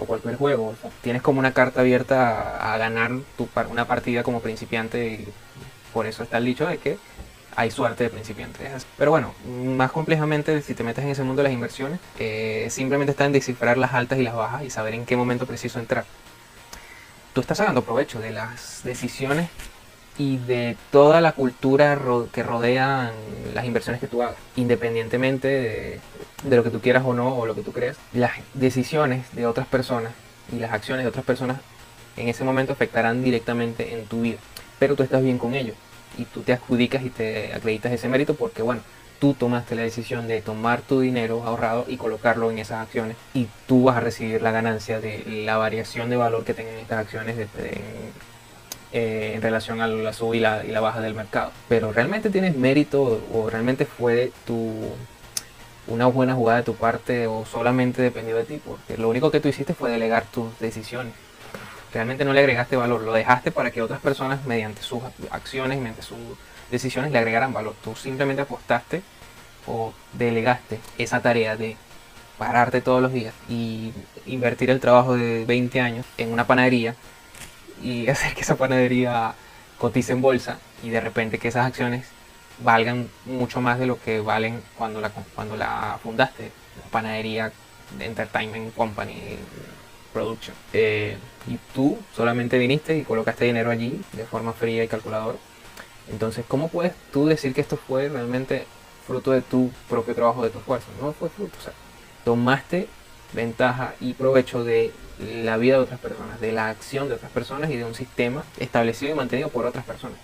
[0.06, 0.74] cualquier juego.
[1.02, 5.28] tienes como una carta abierta a, ganar tu, una partida como principiante y
[5.92, 6.98] por eso está el dicho de que
[7.56, 8.70] hay suerte de principiante.
[8.96, 13.10] Pero bueno, más complejamente, si te metes en ese mundo de las inversiones, eh, simplemente
[13.10, 16.04] está en descifrar las altas y las bajas y saber en qué momento preciso entrar.
[17.32, 19.48] Tú estás sacando provecho de las decisiones
[20.18, 21.98] y de toda la cultura
[22.32, 23.12] que rodea
[23.54, 26.00] las inversiones que tú hagas, independientemente
[26.44, 27.96] de, lo que tú quieras o no o lo que tú creas.
[28.12, 30.12] Las decisiones de otras personas
[30.52, 31.58] y las acciones de otras personas
[32.16, 34.38] en ese momento afectarán directamente en tu vida,
[34.78, 35.74] pero tú estás bien con ello
[36.18, 38.80] y tú te adjudicas y te acreditas ese mérito porque bueno,
[39.20, 43.46] tú tomaste la decisión de tomar tu dinero ahorrado y colocarlo en esas acciones y
[43.66, 47.36] tú vas a recibir la ganancia de la variación de valor que tengan estas acciones
[47.36, 47.46] de,
[48.92, 51.52] eh, en relación a la sub y la, baja del mercado.
[51.68, 54.72] Pero realmente tienes mérito o realmente fue tu
[55.86, 59.40] una buena jugada de tu parte o solamente dependió de ti, porque lo único que
[59.40, 61.14] tú hiciste fue delegar tus decisiones.
[61.92, 66.02] Realmente no le agregaste valor, lo dejaste para que otras personas mediante sus acciones, mediante
[66.02, 66.18] sus
[66.70, 67.74] decisiones le agregaran valor.
[67.82, 69.02] Tú simplemente apostaste
[69.66, 71.76] o delegaste esa tarea de
[72.38, 73.92] pararte todos los días y
[74.26, 76.94] invertir el trabajo de 20 años en una panadería
[77.82, 79.34] y hacer que esa panadería
[79.78, 82.06] cotice en bolsa y de repente que esas acciones
[82.60, 86.50] valgan mucho más de lo que valen cuando la, cuando la fundaste,
[86.82, 87.52] la panadería
[87.96, 89.36] de Entertainment Company
[90.12, 90.54] Production.
[90.72, 95.38] Eh, y tú solamente viniste y colocaste dinero allí de forma fría y calculadora.
[96.10, 98.66] Entonces, ¿cómo puedes tú decir que esto fue realmente
[99.06, 100.86] fruto de tu propio trabajo, de tu esfuerzo?
[101.00, 101.72] No fue fruto, o sea,
[102.24, 102.88] tomaste
[103.32, 107.70] ventaja y provecho de la vida de otras personas, de la acción de otras personas
[107.70, 110.18] y de un sistema establecido y mantenido por otras personas.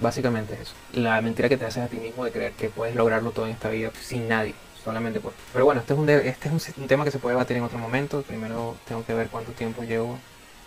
[0.00, 0.74] Básicamente es eso.
[0.92, 3.52] La mentira que te haces a ti mismo de creer que puedes lograrlo todo en
[3.52, 5.32] esta vida sin nadie, solamente por...
[5.52, 8.22] Pero bueno, este es un, este tema que se puede debatir en otro momento.
[8.22, 10.18] Primero tengo que ver cuánto tiempo llevo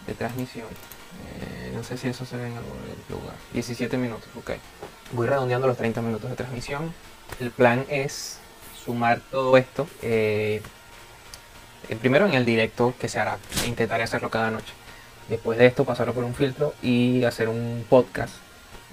[0.07, 0.67] de transmisión.
[1.39, 2.77] Eh, no sé si eso se ve en algún
[3.09, 3.35] lugar.
[3.53, 4.51] 17 minutos, ok.
[5.13, 6.93] Voy redondeando los 30 minutos de transmisión.
[7.39, 8.39] El plan es
[8.83, 9.87] sumar todo esto.
[10.01, 10.61] Eh,
[11.89, 14.73] eh, primero en el directo que se hará, intentaré hacerlo cada noche.
[15.29, 18.33] Después de esto pasarlo por un filtro y hacer un podcast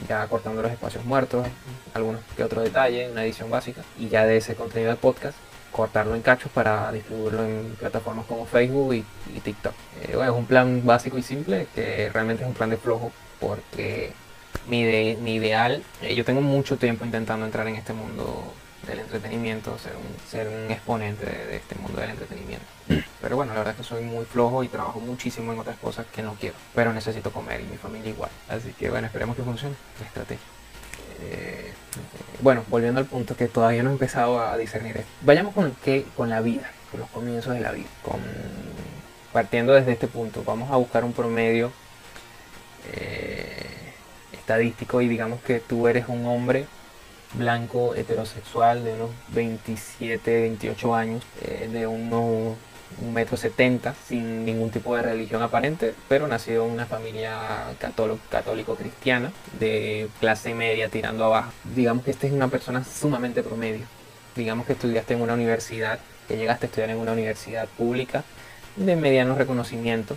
[0.06, 1.46] ya cortando los espacios muertos,
[1.94, 5.36] algunos que otros detalles, una edición básica, y ya de ese contenido de podcast
[5.72, 9.74] cortarlo en cachos para distribuirlo en plataformas como Facebook y, TikTok.
[10.02, 13.12] Eh, bueno, es un plan básico y simple que realmente es un plan de flojo
[13.38, 14.12] porque
[14.68, 14.84] mi,
[15.16, 18.52] mi ideal, eh, yo tengo mucho tiempo intentando entrar en este mundo
[18.88, 22.66] del entretenimiento, ser un, ser un exponente de, este mundo del entretenimiento.
[23.20, 26.06] Pero bueno, la verdad es que soy muy flojo y trabajo muchísimo en otras cosas
[26.06, 26.56] que no quiero.
[26.74, 28.30] Pero necesito comer y mi familia igual.
[28.48, 30.46] Así que bueno, esperemos que funcione la estrategia.
[31.20, 31.72] Eh,
[32.40, 35.04] bueno, volviendo al punto que todavía no he empezado a discernir.
[35.22, 37.88] Vayamos con, qué, con la vida, con los comienzos de la vida.
[38.02, 38.20] Con,
[39.32, 41.72] partiendo desde este punto, vamos a buscar un promedio
[42.92, 43.66] eh,
[44.32, 46.66] estadístico y digamos que tú eres un hombre
[47.34, 52.56] blanco heterosexual de unos 27, 28 años, eh, de unos
[53.00, 57.36] un metro setenta, sin ningún tipo de religión aparente, pero nacido en una familia
[57.78, 61.52] católico, cristiana, de clase media tirando abajo.
[61.74, 63.86] Digamos que esta es una persona sumamente promedio.
[64.34, 68.24] Digamos que estudiaste en una universidad, que llegaste a estudiar en una universidad pública
[68.76, 70.16] de mediano reconocimiento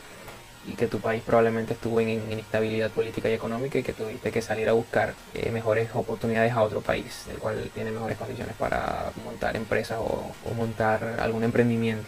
[0.67, 4.41] y que tu país probablemente estuvo en inestabilidad política y económica y que tuviste que
[4.41, 9.12] salir a buscar eh, mejores oportunidades a otro país, el cual tiene mejores condiciones para
[9.26, 12.06] montar empresas o montar algún emprendimiento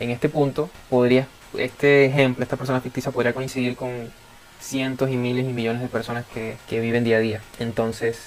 [0.00, 1.26] en este punto, podría,
[1.58, 4.12] este ejemplo, esta persona ficticia podría coincidir con
[4.60, 7.40] cientos y miles y millones de personas que, viven día a día.
[7.58, 8.18] Entonces,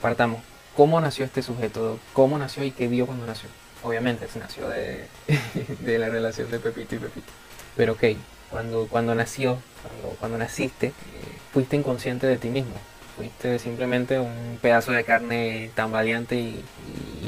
[0.00, 0.40] partamos.
[0.76, 1.98] ¿Cómo nació este sujeto?
[2.12, 3.48] ¿Cómo nació y qué vio cuando nació?
[3.82, 4.68] Obviamente, se nació
[5.80, 7.32] de, la relación de Pepito y Pepito.
[7.76, 8.04] Pero ok,
[8.50, 9.58] cuando, cuando nació,
[10.18, 10.92] cuando, naciste, eh,
[11.52, 12.74] fuiste inconsciente de ti mismo.
[13.16, 16.64] Fuiste simplemente un pedazo de carne tan valiente y,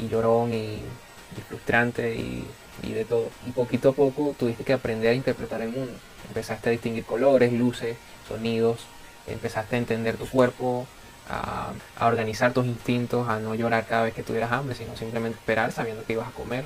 [0.09, 2.45] llorón y, y frustrante y
[2.83, 3.29] y de todo.
[3.45, 5.93] Y poquito a poco tuviste que aprender a interpretar el mundo.
[6.27, 8.85] Empezaste a distinguir colores, luces, sonidos,
[9.27, 10.87] empezaste a entender tu cuerpo,
[11.29, 11.73] a,
[12.05, 16.03] organizar tus instintos, a no llorar cada vez que tuvieras hambre, sino simplemente esperar sabiendo
[16.03, 16.65] que ibas a comer.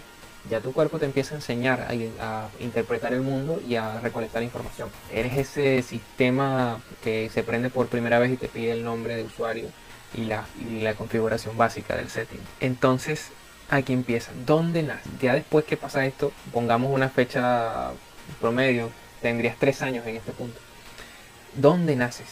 [0.50, 1.88] Ya tu cuerpo te empieza a enseñar
[2.20, 4.90] a, interpretar el mundo y a recolectar información.
[5.14, 9.24] Eres ese sistema que se prende por primera vez y te pide el nombre de
[9.24, 9.70] usuario
[10.16, 12.40] y la, y configuración básica del setting.
[12.60, 13.32] Entonces
[13.70, 14.32] aquí empieza.
[14.46, 15.10] ¿Dónde nace?
[15.22, 17.92] Ya después que pasa esto, pongamos una fecha
[18.40, 18.90] promedio,
[19.22, 20.60] tendrías tres años en este punto.
[21.56, 22.28] ¿Dónde naces?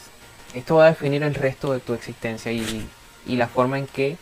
[0.53, 2.87] Esto va a definir el resto de tu existencia y,
[3.27, 4.17] la forma en que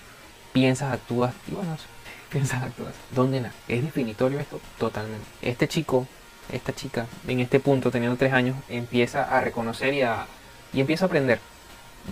[0.51, 1.77] piensas, actúas y bueno,
[2.31, 2.93] piensas, actúas.
[3.11, 3.59] ¿Dónde naces?
[3.67, 4.59] ¿Es definitorio esto?
[4.77, 5.25] Totalmente.
[5.41, 6.07] Este chico,
[6.51, 10.27] esta chica, en este punto, teniendo tres años, empieza a reconocer y, a,
[10.73, 11.39] y empieza a aprender.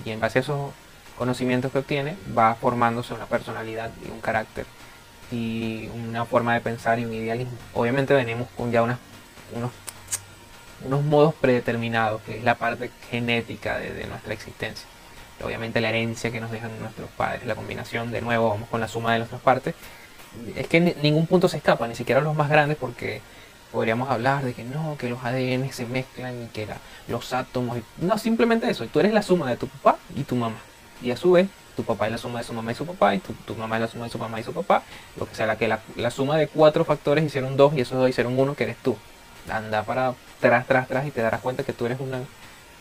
[0.03, 0.71] Y en base a esos
[1.17, 4.65] conocimientos que obtiene, va formándose una personalidad y un carácter
[5.31, 7.57] y una forma de pensar y un idealismo.
[7.73, 8.97] Obviamente venimos con ya unos,
[10.83, 14.85] unos modos predeterminados, que es la parte genética de, nuestra existencia.
[15.43, 18.87] Obviamente la herencia que nos dejan nuestros padres, la combinación, de nuevo vamos con la
[18.87, 19.75] suma de nuestras partes.
[20.55, 23.21] Es que ningún punto se escapa, ni siquiera los más grandes, porque
[23.71, 26.67] podríamos hablar de que no, que los ADN se mezclan y que
[27.07, 27.77] los átomos...
[27.97, 30.57] No, simplemente eso, tú eres la suma de tu papá y tu mamá.
[31.01, 33.15] Y a su vez tu papá es la suma de su mamá y su papá,
[33.15, 34.83] y tu, mamá es la suma de su mamá y su papá,
[35.17, 38.09] lo que sea, la que la, suma de cuatro factores hicieron dos y esos dos
[38.09, 38.95] hicieron uno, que eres tú.
[39.49, 42.21] Anda para atrás, tras, tras y te darás cuenta que tú eres una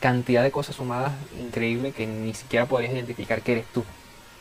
[0.00, 3.84] cantidad de cosas sumadas increíble que ni siquiera podrías identificar que eres tú.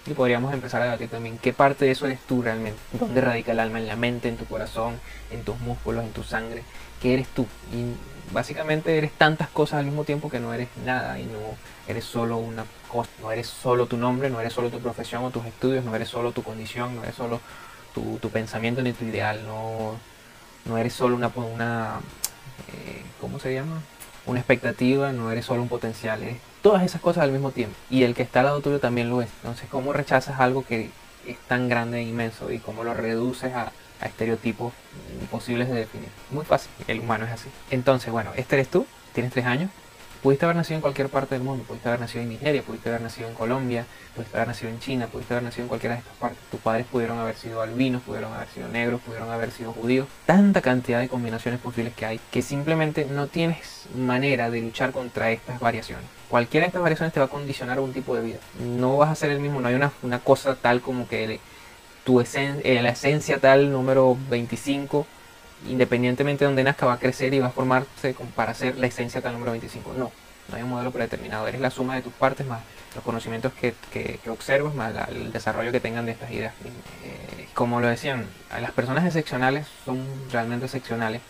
[0.05, 2.79] Y podríamos empezar a debatir también qué parte de eso eres tú realmente.
[2.91, 3.79] ¿Dónde radica el alma?
[3.79, 4.99] ¿En la mente, en tu corazón,
[5.31, 6.63] en tus músculos, en tu sangre?
[7.01, 7.47] ¿Qué eres tú?
[7.71, 7.93] Y
[8.33, 11.39] básicamente eres tantas cosas al mismo tiempo que no eres nada y no
[11.87, 15.31] eres solo una cosa, no eres solo tu nombre, no eres solo tu profesión o
[15.31, 17.39] tus estudios, no eres solo tu condición, no eres solo
[17.93, 19.95] tu, pensamiento ni tu ideal, no,
[20.65, 21.99] no eres solo una, una
[22.73, 23.81] eh, ¿cómo se llama?
[24.25, 27.75] Una expectativa, no eres solo un potencial, eres todas esas cosas al mismo tiempo.
[27.91, 29.29] Y el que está al lado tuyo también lo es.
[29.43, 30.89] Entonces, ¿cómo rechazas algo que
[31.27, 33.71] es tan grande e inmenso y cómo lo reduces a,
[34.03, 34.73] estereotipos
[35.21, 36.09] imposibles de definir.
[36.29, 37.47] Muy fácil, el humano es así.
[37.71, 39.69] Entonces, bueno, este eres tú, tienes tres años,
[40.21, 43.01] pudiste haber nacido en cualquier parte del mundo, pudiste haber nacido en Nigeria, pudiste haber
[43.01, 46.17] nacido en Colombia, pudiste haber nacido en China, pudiste haber nacido en cualquiera de estas
[46.17, 46.39] partes.
[46.51, 50.07] Tus padres pudieron haber sido albinos, pudieron haber sido negros, pudieron haber sido judíos.
[50.25, 55.31] Tanta cantidad de combinaciones posibles que hay que simplemente no tienes manera de luchar contra
[55.31, 56.22] estas variaciones.
[56.33, 58.39] Cualquiera de estas variaciones te va a condicionar un tipo de vida.
[58.59, 61.39] No vas a ser el mismo, no hay una, una cosa tal como que
[62.03, 65.05] tu eh, la esencia tal número 25,
[65.69, 69.21] independientemente de donde nazca, va a crecer y va a formarse para ser la esencia
[69.21, 69.93] tal número 25.
[69.95, 70.11] No,
[70.49, 71.47] no hay un modelo predeterminado.
[71.47, 72.61] Eres la suma de tus partes más
[72.95, 76.55] los conocimientos que, que, observas, más el desarrollo que tengan de estas ideas.
[77.03, 78.25] Eh, como lo decían,
[78.59, 81.21] las personas excepcionales son realmente excepcionales,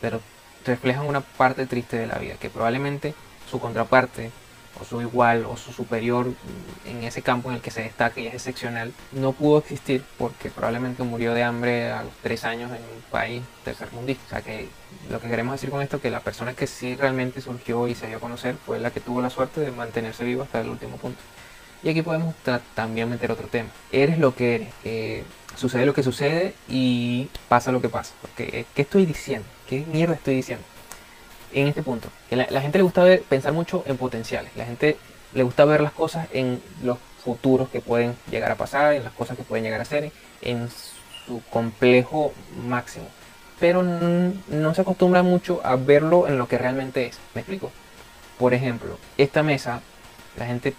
[0.00, 0.20] pero
[0.64, 3.14] reflejan una parte triste de la vida, que probablemente
[3.50, 4.30] su contraparte
[4.80, 6.32] o su igual o su superior
[6.86, 10.50] en ese campo en el que se destaca y es excepcional, no pudo existir porque
[10.50, 14.24] probablemente murió de hambre a los tres años en un país tercermundista.
[14.26, 14.68] O sea que
[15.10, 17.94] lo que queremos decir con esto es que la persona que sí realmente surgió y
[17.94, 20.68] se dio a conocer fue la que tuvo la suerte de mantenerse vivo hasta el
[20.68, 21.20] último punto.
[21.82, 22.34] Y aquí podemos
[22.74, 23.68] también meter otro tema.
[23.92, 25.24] Eres lo que eres.
[25.56, 28.14] sucede lo que sucede y pasa lo que pasa.
[28.22, 29.46] Porque, ¿Qué estoy diciendo?
[29.68, 30.64] ¿Qué mierda estoy diciendo?
[31.54, 32.08] En este punto.
[32.28, 34.50] Que la, gente le gusta pensar mucho en potenciales.
[34.56, 34.98] La gente
[35.32, 39.12] le gusta ver las cosas en los futuros que pueden llegar a pasar, en las
[39.12, 40.10] cosas que pueden llegar a ser,
[40.42, 40.68] en
[41.26, 42.32] su complejo
[42.66, 43.06] máximo.
[43.60, 47.18] Pero no se acostumbra mucho a verlo en lo que realmente es.
[47.34, 47.70] ¿Me explico?
[48.38, 49.80] Por ejemplo, esta mesa,
[50.36, 50.74] la gente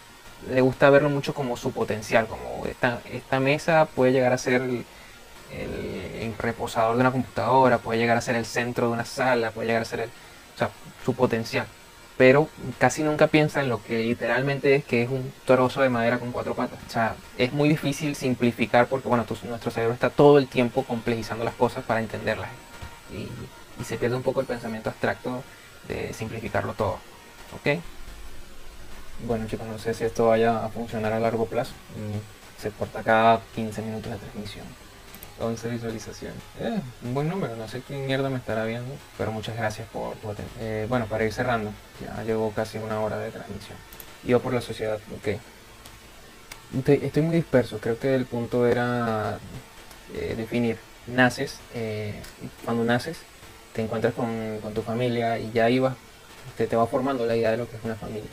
[0.51, 4.61] le gusta verlo mucho como su potencial, como esta, esta mesa puede llegar a ser
[4.61, 4.85] el,
[6.38, 9.83] reposador de una computadora, puede llegar a ser el centro de una sala, puede llegar
[9.83, 10.09] a ser el,
[10.55, 10.69] o sea,
[11.03, 11.67] su potencial.
[12.17, 16.17] Pero casi nunca piensa en lo que literalmente es, que es un trozo de madera
[16.17, 16.79] con cuatro patas.
[16.87, 21.43] O sea, es muy difícil simplificar porque, bueno, nuestro cerebro está todo el tiempo complejizando
[21.43, 22.49] las cosas para entenderlas.
[23.11, 23.27] Y,
[23.81, 25.43] y se pierde un poco el pensamiento abstracto
[25.87, 26.99] de simplificarlo todo.
[27.53, 27.81] ¿Ok?
[29.25, 31.73] Bueno chicos, no sé si esto vaya a funcionar a largo plazo.
[31.95, 34.65] Mm, se corta cada 15 minutos de transmisión.
[35.39, 36.37] 11 visualizaciones.
[36.59, 40.15] Eh, un buen número, no sé quién mierda me estará viendo, pero muchas gracias por.
[40.59, 41.71] Eh, bueno, para ir cerrando,
[42.01, 43.77] ya llegó casi una hora de transmisión.
[44.23, 45.39] Yo por la sociedad, ok.
[46.87, 49.39] Estoy, muy disperso, creo que el punto era
[50.13, 50.77] eh, definir.
[51.07, 51.59] Naces,
[52.63, 53.19] cuando naces,
[53.73, 55.95] te encuentras con, con, tu familia y ya ibas,
[56.57, 58.23] te, te va formando la idea de lo que es una familia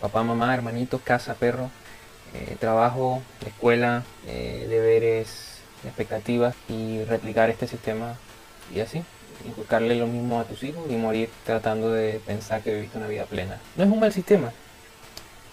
[0.00, 1.70] papá, mamá, hermanitos, casa, perro,
[2.34, 5.57] eh, trabajo, escuela, eh, deberes,
[5.88, 8.16] expectativas y replicar este sistema
[8.74, 9.02] y así.
[9.46, 13.24] Inculcarle lo mismo a tus hijos y morir tratando de pensar que viviste una vida
[13.24, 13.58] plena.
[13.76, 14.52] No es un mal sistema.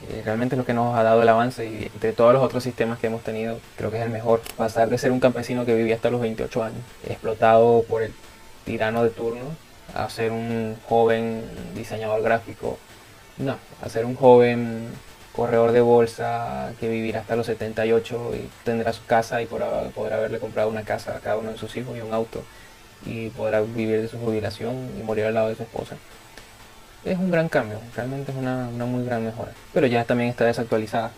[0.09, 2.63] Eh, realmente es lo que nos ha dado el avance y entre todos los otros
[2.63, 4.41] sistemas que hemos tenido, creo que es el mejor.
[4.57, 8.13] Pasar de ser un campesino que vivía hasta los 28 años, explotado por el
[8.65, 9.45] tirano de turno,
[9.93, 11.43] a ser un joven
[11.75, 12.77] diseñador gráfico
[13.37, 14.87] no, hacer un joven
[15.35, 19.79] corredor de bolsa que vivirá hasta los 78 y tendrá su casa y podrá,
[20.15, 22.43] haberle comprado una casa a cada uno de sus hijos y un auto
[23.05, 25.97] y podrá vivir de su jubilación y morir al lado de su esposa.
[27.03, 29.51] Es un gran cambio, realmente es una, muy gran mejora.
[29.73, 31.11] Pero ya también está desactualizada,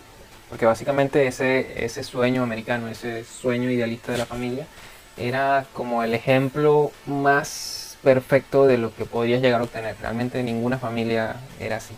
[0.50, 4.66] porque básicamente ese, ese sueño americano, ese sueño idealista de la familia,
[5.16, 9.96] era como el ejemplo más perfecto de lo que podrías llegar a obtener.
[10.02, 11.94] Realmente ninguna familia era así.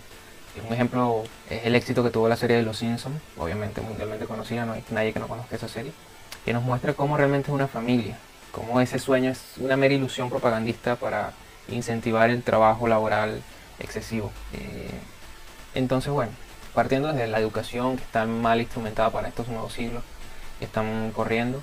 [0.68, 4.66] Un ejemplo es el éxito que tuvo la serie de Los Simpsons, obviamente mundialmente conocida,
[4.66, 5.92] no hay nadie que no conozca esa serie,
[6.46, 8.18] que nos muestra cómo realmente es una familia,
[8.52, 11.34] cómo ese sueño es una mera ilusión propagandista para
[11.70, 13.42] incentivar el trabajo laboral
[13.80, 14.32] excesivo.
[14.54, 14.90] Eh,
[15.76, 16.32] entonces, bueno,
[16.74, 20.04] partiendo desde la educación que está mal instrumentada para estos nuevos siglos
[20.60, 21.62] que están corriendo,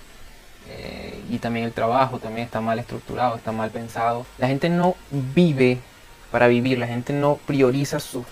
[0.68, 4.26] eh, y también el trabajo también está mal estructurado, está mal pensado.
[4.38, 5.78] La gente no vive
[6.30, 8.24] para vivir, la gente no prioriza sus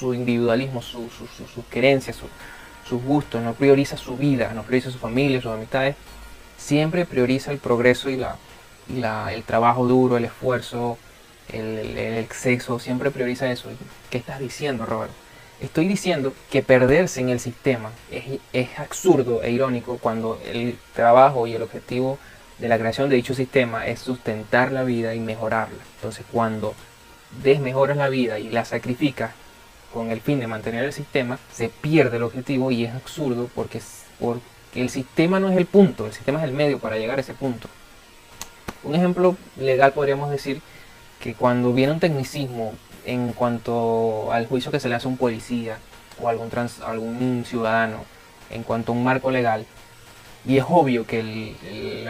[0.00, 2.16] su individualismo, sus su, su, querencias,
[2.88, 5.94] sus gustos, no prioriza su vida, no prioriza su familia, sus amistades,
[6.56, 10.96] siempre prioriza el progreso y, la, el trabajo duro, el esfuerzo,
[11.52, 13.68] el, exceso, siempre prioriza eso.
[14.08, 15.12] ¿Qué estás diciendo, Robert?
[15.60, 21.46] Estoy diciendo que perderse en el sistema es, es, absurdo e irónico cuando el trabajo
[21.46, 22.18] y el objetivo
[22.58, 25.82] de la creación de dicho sistema es sustentar la vida y mejorarla.
[25.96, 26.74] Entonces cuando
[27.42, 29.32] desmejoras la vida y la sacrificas,
[29.92, 33.80] con el fin de mantener el sistema, se pierde el objetivo y es absurdo porque,
[34.74, 37.34] el sistema no es el punto, el sistema es el medio para llegar a ese
[37.34, 37.68] punto.
[38.84, 40.62] Un ejemplo legal podríamos decir
[41.18, 42.72] que cuando viene un tecnicismo
[43.04, 45.78] en cuanto al juicio que se le hace a un policía
[46.20, 48.04] o algún, ciudadano,
[48.50, 49.66] en cuanto a un marco legal,
[50.46, 52.06] y es obvio que el,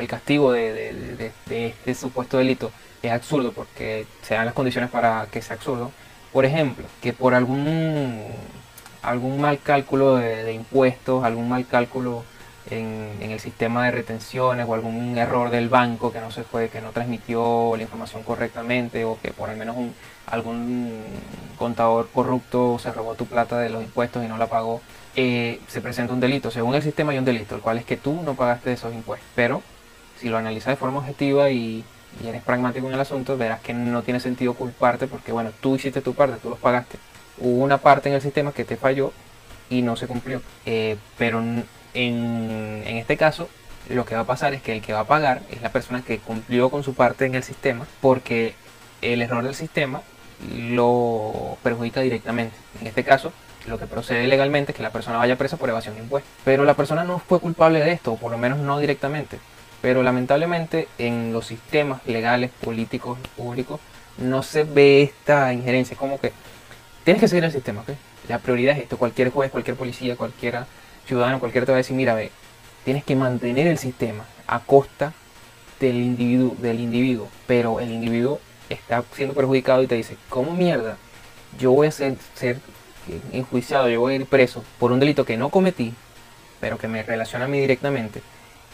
[0.00, 2.70] el castigo de, este supuesto delito
[3.02, 5.90] es absurdo porque se dan las condiciones para que sea absurdo,
[6.36, 8.20] por ejemplo, que por algún,
[9.00, 12.24] algún mal cálculo de, impuestos, algún mal cálculo
[12.68, 16.82] en, el sistema de retenciones o algún error del banco que no se fue, que
[16.82, 19.76] no transmitió la información correctamente o que por al menos
[20.26, 21.04] algún
[21.56, 24.82] contador corrupto se robó tu plata de los impuestos y no la pagó,
[25.14, 26.50] eh, se presenta un delito.
[26.50, 29.26] Según el sistema hay un delito, el cual es que tú no pagaste esos impuestos.
[29.34, 29.62] Pero
[30.20, 31.82] si lo analizas de forma objetiva y
[32.22, 35.76] y eres pragmático en el asunto, verás que no tiene sentido culparte porque, bueno, tú
[35.76, 36.98] hiciste tu parte, tú los pagaste.
[37.38, 39.12] Hubo una parte en el sistema que te falló
[39.68, 40.40] y no se cumplió.
[40.64, 41.64] Eh, pero en,
[41.94, 43.48] en este caso,
[43.88, 46.02] lo que va a pasar es que el que va a pagar es la persona
[46.02, 48.54] que cumplió con su parte en el sistema porque
[49.02, 50.02] el error del sistema
[50.50, 52.56] lo perjudica directamente.
[52.80, 53.32] En este caso,
[53.66, 56.30] lo que procede legalmente es que la persona vaya presa por evasión de impuestos.
[56.44, 59.38] Pero la persona no fue culpable de esto, o por lo menos no directamente.
[59.82, 63.80] Pero lamentablemente en los sistemas legales, políticos, públicos,
[64.18, 65.94] no se ve esta injerencia.
[65.94, 66.32] Es como que
[67.04, 67.90] tienes que seguir el sistema, ¿ok?
[68.28, 68.96] La prioridad es esto.
[68.96, 70.64] Cualquier juez, cualquier policía, cualquier
[71.06, 72.30] ciudadano, cualquiera te va a decir, mira, ve,
[72.84, 75.12] tienes que mantener el sistema a costa
[75.78, 77.28] del individuo, del individuo.
[77.46, 80.96] Pero el individuo está siendo perjudicado y te dice, ¿cómo mierda?
[81.58, 82.58] Yo voy a ser, ser
[83.32, 85.94] enjuiciado, yo voy a ir preso por un delito que no cometí,
[86.60, 88.20] pero que me relaciona a mí directamente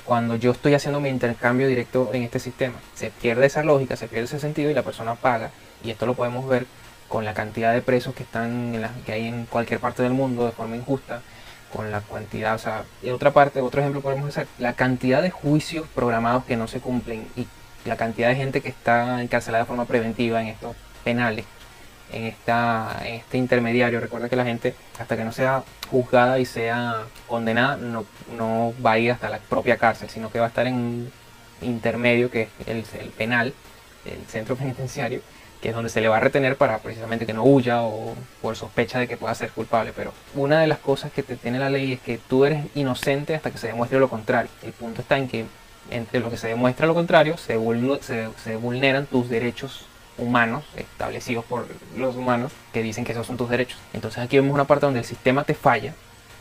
[0.05, 2.75] cuando yo estoy haciendo mi intercambio directo en este sistema.
[2.95, 5.51] Se pierde esa lógica, se pierde ese sentido y la persona paga.
[5.85, 6.67] Y esto lo podemos ver
[7.09, 10.53] con la cantidad de presos que están que hay en cualquier parte del mundo de
[10.53, 11.23] forma injusta,
[11.73, 15.31] con la cantidad, o sea, y otra parte, otro ejemplo podemos hacer, la cantidad de
[15.31, 17.47] juicios programados que no se cumplen y
[17.85, 21.45] la cantidad de gente que está encarcelada de forma preventiva en estos penales
[22.13, 24.01] en, esta, este intermediario.
[24.01, 28.05] Recuerda que la gente, hasta que no sea juzgada y sea condenada, no,
[28.37, 31.13] no va a ir hasta la propia cárcel, sino que va a estar en un
[31.61, 33.55] intermedio que es el, el penal,
[34.05, 35.21] el centro penitenciario,
[35.61, 38.57] que es donde se le va a retener para precisamente que no huya o por
[38.57, 39.93] sospecha de que pueda ser culpable.
[39.95, 43.35] Pero una de las cosas que te tiene la ley es que tú eres inocente
[43.35, 44.51] hasta que se demuestre lo contrario.
[44.63, 45.47] El punto está en que
[45.91, 49.87] entre lo que se demuestra lo contrario, se vulneran tus derechos
[50.19, 53.79] humanos establecidos por los humanos que dicen que esos son tus derechos.
[53.93, 55.95] Entonces aquí vemos una parte donde el sistema te falla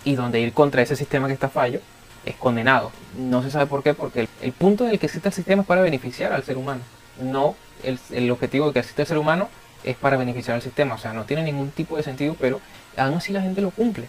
[0.04, 1.80] y donde ir contra ese sistema que está fallo
[2.26, 2.92] es condenado.
[3.18, 5.82] No se sabe por qué, porque el, punto del que existe el sistema es para
[5.82, 6.82] beneficiar al ser humano.
[7.20, 9.50] No el, el, objetivo de que existe el ser humano
[9.84, 10.96] es para beneficiar al sistema.
[10.96, 12.62] O sea, no tiene ningún tipo de sentido, pero
[12.98, 14.08] aún así la gente lo cumple.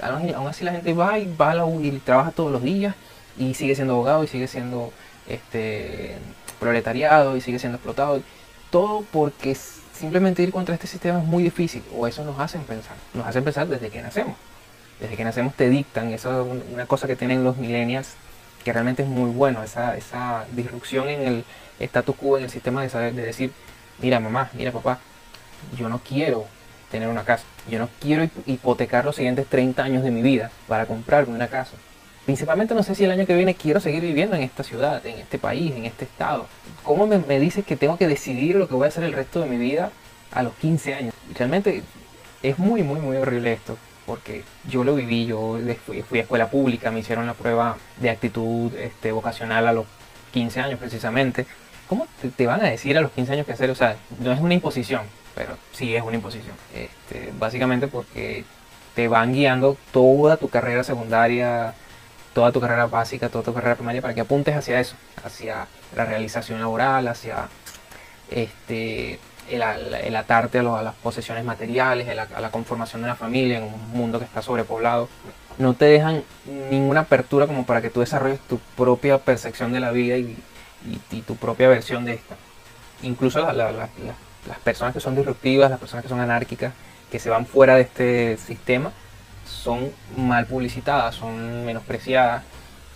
[0.00, 2.94] Aún, así la gente va y va y trabaja todos los días
[3.38, 4.92] y sigue siendo abogado y sigue siendo
[5.28, 6.16] este
[6.60, 8.20] proletariado y sigue siendo explotado
[8.70, 12.96] todo porque simplemente ir contra este sistema es muy difícil, o eso nos hacen pensar,
[13.14, 14.36] nos hacen pensar desde que nacemos.
[15.00, 18.14] Desde que nacemos te dictan, eso es una cosa que tienen los millennials
[18.64, 21.44] que realmente es muy bueno, esa, esa disrupción en el
[21.78, 23.52] status quo, en el sistema de saber, de decir,
[24.00, 24.98] mira mamá, mira papá,
[25.78, 26.46] yo no quiero
[26.90, 30.86] tener una casa, yo no quiero hipotecar los siguientes 30 años de mi vida para
[30.86, 31.72] comprarme una casa.
[32.26, 35.18] Principalmente no sé si el año que viene quiero seguir viviendo en esta ciudad, en
[35.18, 36.46] este país, en este estado.
[36.82, 39.46] ¿Cómo me, dices que tengo que decidir lo que voy a hacer el resto de
[39.46, 39.92] mi vida
[40.32, 41.14] a los 15 años?
[41.36, 41.84] Realmente
[42.42, 43.78] es muy, muy, muy horrible esto.
[44.06, 48.72] Porque yo lo viví, yo fui, a escuela pública, me hicieron la prueba de actitud
[48.74, 49.86] este, vocacional a los
[50.32, 51.46] 15 años precisamente.
[51.88, 53.70] ¿Cómo te, van a decir a los 15 años qué hacer?
[53.70, 55.02] O sea, no es una imposición,
[55.36, 56.56] pero sí es una imposición.
[56.74, 58.44] Este, básicamente porque
[58.96, 61.74] te van guiando toda tu carrera secundaria,
[62.36, 65.66] toda tu carrera básica, toda tu carrera primaria, para que apuntes hacia eso, hacia
[65.96, 67.48] la realización laboral, hacia
[68.30, 69.18] este,
[69.48, 69.62] el,
[70.14, 74.26] atarte a, las posesiones materiales, a la, conformación de una familia en un mundo que
[74.26, 75.08] está sobrepoblado.
[75.56, 76.24] No te dejan
[76.70, 80.36] ninguna apertura como para que tú desarrolles tu propia percepción de la vida y,
[81.26, 82.36] tu propia versión de esta.
[83.02, 86.74] Incluso las personas que son disruptivas, las personas que son anárquicas,
[87.10, 88.92] que se van fuera de este sistema,
[89.46, 92.42] son mal publicitadas, son menospreciadas,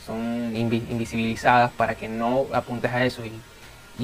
[0.07, 3.33] son invisibilizadas para que no apuntes a eso y,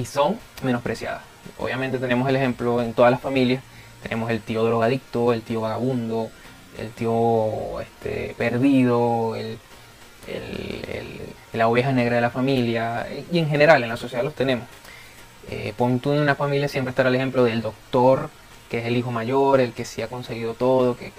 [0.05, 1.23] son menospreciadas.
[1.57, 3.63] Obviamente tenemos el ejemplo en todas las familias,
[4.03, 6.29] tenemos el tío drogadicto, el tío vagabundo,
[6.77, 9.35] el tío este, perdido,
[11.53, 14.67] la oveja negra de la familia y en general en la sociedad los tenemos.
[15.49, 18.29] Eh, pon tú en una familia siempre estará el ejemplo del doctor,
[18.69, 21.11] que es el hijo mayor, el que sí ha conseguido todo, que,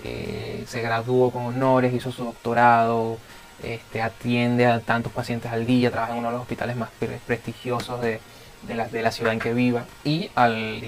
[0.00, 3.18] que se graduó con honores, hizo su doctorado,
[3.62, 6.90] este, atiende a tantos pacientes al día, trabaja en uno de los hospitales más
[7.26, 8.20] prestigiosos de,
[8.68, 9.84] la, de la, ciudad en que viva.
[10.04, 10.30] Y,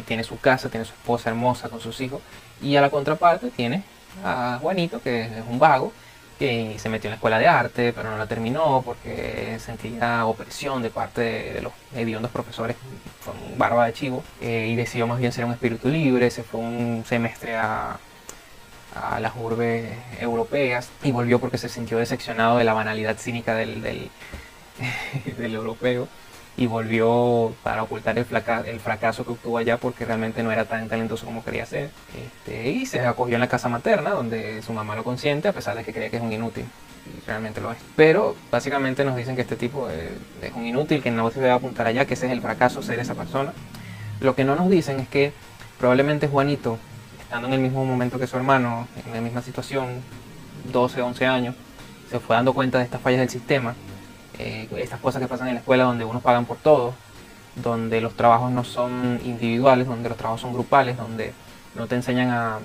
[0.06, 2.20] tiene su casa, tiene su esposa hermosa con sus hijos.
[2.60, 3.82] Y a la contraparte tiene
[4.24, 5.92] a Juanito que es un vago
[6.38, 10.82] que se metió en la escuela de arte pero no la terminó porque sentía opresión
[10.82, 12.76] de parte de, los hediondos profesores
[13.24, 16.60] con barba de chivo eh, y decidió más bien ser un espíritu libre, se fue
[16.60, 17.98] un semestre a,
[19.02, 19.90] a las urbes
[20.20, 24.10] europeas y volvió porque se sintió decepcionado de la banalidad cínica del, del,
[25.54, 26.08] europeo
[26.56, 28.26] y volvió para ocultar el,
[28.66, 31.90] el, fracaso que obtuvo allá porque realmente no era tan talentoso como quería ser.
[32.16, 35.76] Este, y se acogió en la casa materna donde su mamá lo consiente a pesar
[35.76, 36.64] de que creía que es un inútil.
[37.06, 37.78] Y realmente lo es.
[37.94, 40.10] Pero básicamente nos dicen que este tipo es,
[40.42, 42.98] es un inútil, que no se debe apuntar allá, que ese es el fracaso ser
[42.98, 43.52] esa persona.
[44.20, 45.32] Lo que no nos dicen es que
[45.78, 46.78] probablemente Juanito
[47.26, 50.00] estando en el mismo momento que su hermano, en la misma situación,
[50.72, 51.54] 12, 11 años,
[52.08, 53.74] se fue dando cuenta de estas fallas del sistema,
[54.38, 56.94] eh, estas cosas que pasan en la escuela donde unos pagan por todo,
[57.56, 61.32] donde los trabajos no son individuales, donde los trabajos son grupales, donde
[61.74, 62.58] no te enseñan a,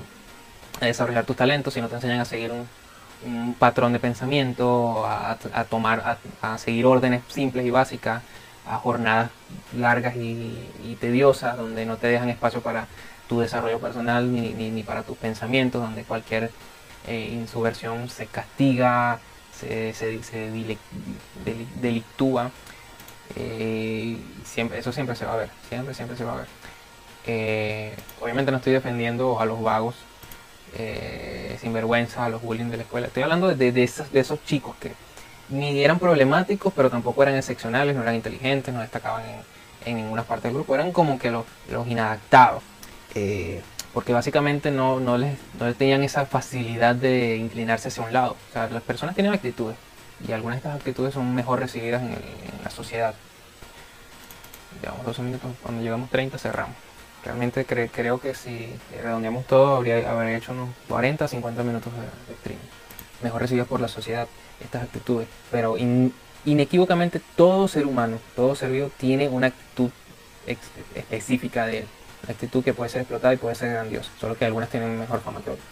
[0.80, 5.38] desarrollar tus talentos, sino te enseñan a seguir un, patrón de pensamiento, a,
[5.70, 8.22] tomar, a, seguir órdenes simples y básicas,
[8.68, 9.32] a jornadas
[9.76, 12.88] largas y, tediosas, donde no te dejan espacio para
[13.32, 16.52] tu desarrollo personal ni, ni, para tus pensamientos, donde cualquier
[17.08, 19.22] eh, insubversión se castiga,
[19.58, 20.20] se, se,
[21.82, 22.52] delictúa.
[23.38, 26.48] Eh, siempre, eso siempre se va a ver, siempre, siempre se va a ver.
[27.26, 29.96] Eh, obviamente no estoy defendiendo a los vagos,
[30.78, 33.08] eh, sinvergüenza, a los bullying de la escuela.
[33.08, 34.92] Estoy hablando de, de, esos, de esos chicos que
[35.48, 39.24] ni eran problemáticos, pero tampoco eran excepcionales, no eran inteligentes, no destacaban
[39.86, 40.76] en, ninguna parte del grupo.
[40.76, 42.64] Eran como que los, los inadaptados.
[43.16, 43.62] Eh,
[43.94, 48.38] porque básicamente no, no, les, no tenían esa facilidad de inclinarse hacia un lado.
[48.50, 49.76] O sea, las personas tienen actitudes
[50.28, 52.16] y algunas de estas actitudes son mejor recibidas en,
[52.64, 53.14] la sociedad.
[54.82, 56.76] Llevamos 12 minutos, cuando llegamos 30 cerramos.
[57.24, 58.68] Realmente creo que si
[59.04, 62.60] redondeamos todo, habría, habría hecho unos 40, 50 minutos de, stream.
[63.22, 64.28] Mejor recibidas por la sociedad
[64.60, 65.28] estas actitudes.
[65.52, 65.76] Pero
[66.46, 69.90] inequívocamente todo ser humano, todo ser vivo tiene una actitud
[70.96, 71.88] específica de él.
[72.28, 74.12] Actitud que puede ser explotada y puede ser grandiosa.
[74.20, 75.66] Solo que algunas tienen mejor fama que otras.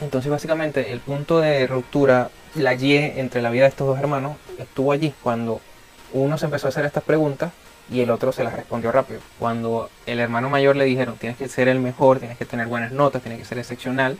[0.00, 4.36] Entonces básicamente el punto de ruptura, la Y entre la vida de estos dos hermanos,
[4.58, 5.60] estuvo allí cuando
[6.12, 7.52] uno se empezó a hacer estas preguntas
[7.90, 9.20] y el otro se las respondió rápido.
[9.38, 12.92] Cuando el hermano mayor le dijeron, tienes que ser el mejor, tienes que tener buenas
[12.92, 14.18] notas, tienes que ser excepcional,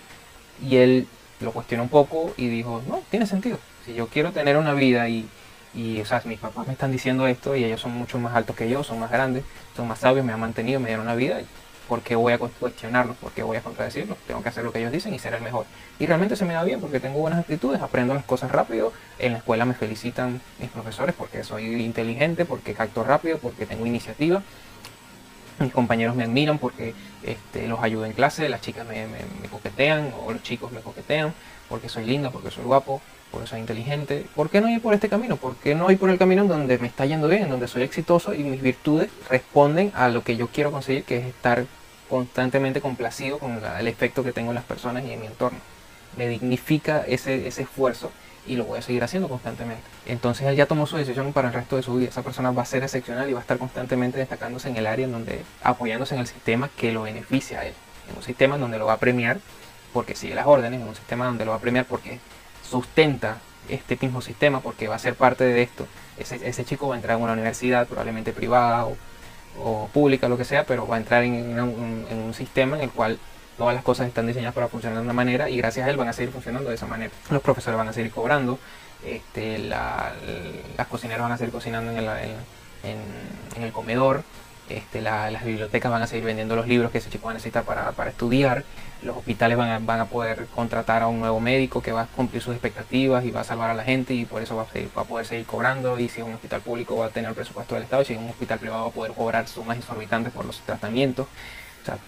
[0.63, 1.09] y él
[1.41, 3.59] lo cuestionó un poco y dijo, no, tiene sentido.
[3.85, 5.29] Si yo quiero tener una vida y,
[5.75, 8.57] y o sea, mis papás me están diciendo esto y ellos son mucho más altos
[8.57, 9.45] que yo, son más grandes,
[9.77, 11.41] son más sabios, me han mantenido, me dieron una vida,
[11.89, 13.17] ¿por qué voy a cuestionarlos?
[13.17, 14.19] ¿Por qué voy a contradecirlos?
[14.27, 15.67] Tengo que hacer lo que ellos dicen y ser el mejor.
[15.99, 18.93] Y realmente se me da bien porque tengo buenas actitudes, aprendo las cosas rápido.
[19.19, 23.87] En la escuela me felicitan mis profesores porque soy inteligente, porque acto rápido, porque tengo
[23.87, 24.43] iniciativa.
[25.59, 29.07] Mis compañeros me admiran porque este, los ayudo en clase, las chicas me,
[29.51, 31.33] coquetean o los chicos me coquetean
[31.69, 33.01] porque soy lindo, porque soy guapo,
[33.31, 34.27] porque soy inteligente.
[34.35, 35.37] ¿Por qué no ir por este camino?
[35.37, 37.69] ¿Por qué no ir por el camino en donde me está yendo bien, en donde
[37.69, 41.67] soy exitoso y mis virtudes responden a lo que yo quiero conseguir, que es estar
[42.09, 45.59] constantemente complacido con el efecto que tengo en las personas y en mi entorno.
[46.17, 48.11] Me dignifica ese, esfuerzo
[48.47, 49.83] y lo voy a seguir haciendo constantemente.
[50.07, 52.09] Entonces él ya tomó su decisión para el resto de su vida.
[52.09, 55.09] Esa persona va a ser excepcional y va a estar constantemente destacándose en el área
[55.63, 57.75] apoyándose en el sistema que lo beneficia a él.
[58.09, 59.41] En un sistema en donde lo va a premiar
[59.93, 62.21] porque sigue las órdenes, en un sistema donde lo va a premiar porque
[62.69, 63.39] sustenta
[63.69, 65.87] este mismo sistema, porque va a ser parte de esto.
[66.19, 68.97] Ese, ese chico va a entrar en una universidad, probablemente privada o
[69.59, 73.19] o pública, lo que sea, pero va a entrar en, un, sistema en el cual
[73.57, 76.09] todas las cosas están diseñadas para funcionar de una manera y gracias a él van
[76.09, 77.11] a seguir funcionando de esa manera.
[77.31, 78.59] Los profesores van a seguir cobrando,
[79.05, 82.09] este, las cocineras van a seguir cocinando en el,
[82.85, 84.23] en, el comedor,
[84.69, 87.65] este, las bibliotecas van a seguir vendiendo los libros que ese chico va a necesitar
[87.65, 88.65] para, para estudiar,
[89.03, 92.07] los hospitales van a, van a, poder contratar a un nuevo médico que va a
[92.07, 95.05] cumplir sus expectativas y va a salvar a la gente y por eso va a,
[95.05, 97.85] poder seguir cobrando y si es un hospital público va a tener el presupuesto del
[97.85, 100.61] Estado y si es un hospital privado va a poder cobrar sumas exorbitantes por los
[100.61, 101.27] tratamientos.
[101.83, 101.99] O sea,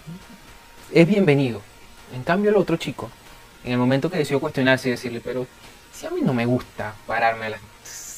[0.92, 1.60] es bienvenido.
[2.14, 3.10] En cambio el otro chico,
[3.64, 5.46] en el momento que decidió cuestionarse y decirle, pero
[5.92, 7.60] si a mí no me gusta pararme a las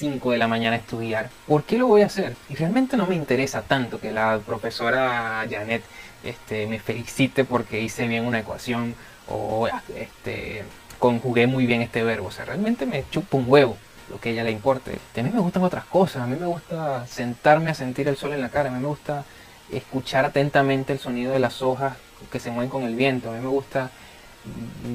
[0.01, 2.35] 5 de la mañana estudiar, ¿por qué lo voy a hacer?
[2.49, 5.83] Y realmente no me interesa tanto que la profesora Janet
[6.25, 8.95] este, me felicite porque hice bien una ecuación
[9.29, 10.65] o este,
[10.99, 12.29] conjugué muy bien este verbo.
[12.29, 13.77] O sea, realmente me chupa un huevo
[14.09, 14.99] lo que a ella le importe.
[15.17, 16.23] A mí me gustan otras cosas.
[16.23, 18.71] A mí me gusta sentarme a sentir el sol en la cara.
[18.71, 19.25] A mí me gusta
[19.71, 21.99] escuchar atentamente el sonido de las hojas
[22.33, 23.31] que se mueven con el viento.
[23.31, 23.91] A mí me gusta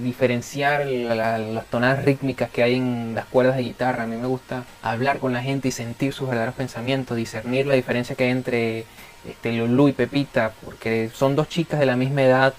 [0.04, 4.04] diferenciar las tonadas rítmicas que hay en las cuerdas de guitarra.
[4.04, 7.76] A mí me gusta hablar con la gente y sentir sus verdaderos pensamientos, discernir la
[7.76, 8.86] diferencia que hay entre
[9.28, 12.54] este, Lulu y Pepita, porque son dos chicas de la misma edad,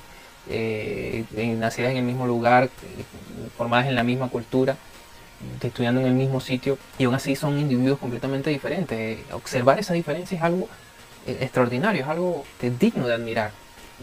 [0.49, 1.25] eh,
[1.59, 2.71] nacidas en el mismo lugar,
[3.57, 4.77] formadas en la misma cultura,
[5.61, 9.19] estudiando en el mismo sitio, y aún así son individuos completamente diferentes.
[9.33, 10.69] Observar esa diferencia es algo
[11.27, 12.45] eh, extraordinario, es algo
[12.79, 13.51] digno de admirar.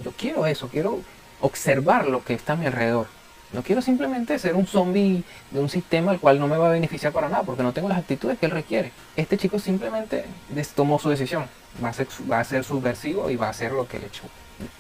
[0.04, 1.00] Yo quiero eso, quiero
[1.44, 3.08] observar lo que está a mi alrededor.
[3.52, 6.72] No quiero simplemente ser un zombie de un sistema al cual no me va a
[6.72, 8.92] beneficiar para nada, porque no tengo las actitudes que él requiere.
[9.16, 10.26] Este chico simplemente
[10.74, 11.46] tomó su decisión.
[11.84, 14.10] Va a ser, subversivo y va a hacer lo que le,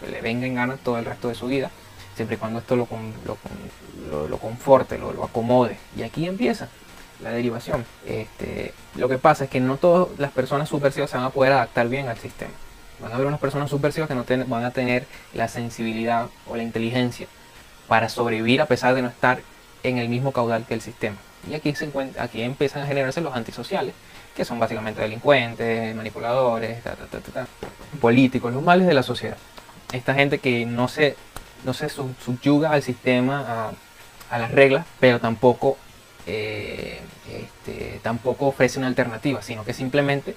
[0.10, 1.70] le venga en gana todo el resto de su vida,
[2.16, 2.88] siempre y cuando esto lo,
[4.10, 5.78] lo, lo, conforte, lo, lo acomode.
[5.98, 6.70] Y aquí empieza
[7.22, 7.86] la derivación.
[8.08, 11.52] Este, lo que pasa es que no todas las personas subversivas se van a poder
[11.52, 12.54] adaptar bien al sistema.
[13.04, 16.64] Van a haber unas personas subversivas que no van a tener la sensibilidad o la
[16.64, 17.28] inteligencia
[17.90, 19.42] para sobrevivir a pesar de no estar
[19.84, 21.18] en el mismo caudal que el sistema.
[21.50, 23.94] Y aquí, se encuentra, aquí empiezan a generarse los antisociales,
[24.34, 26.82] que son básicamente delincuentes, manipuladores,
[28.00, 29.36] políticos, los males de la sociedad.
[29.92, 31.18] Esta gente que no se,
[31.66, 33.74] no se subyuga al sistema,
[34.30, 35.78] a, las reglas, pero tampoco,
[36.26, 40.36] eh, este, tampoco ofrece una alternativa, sino que simplemente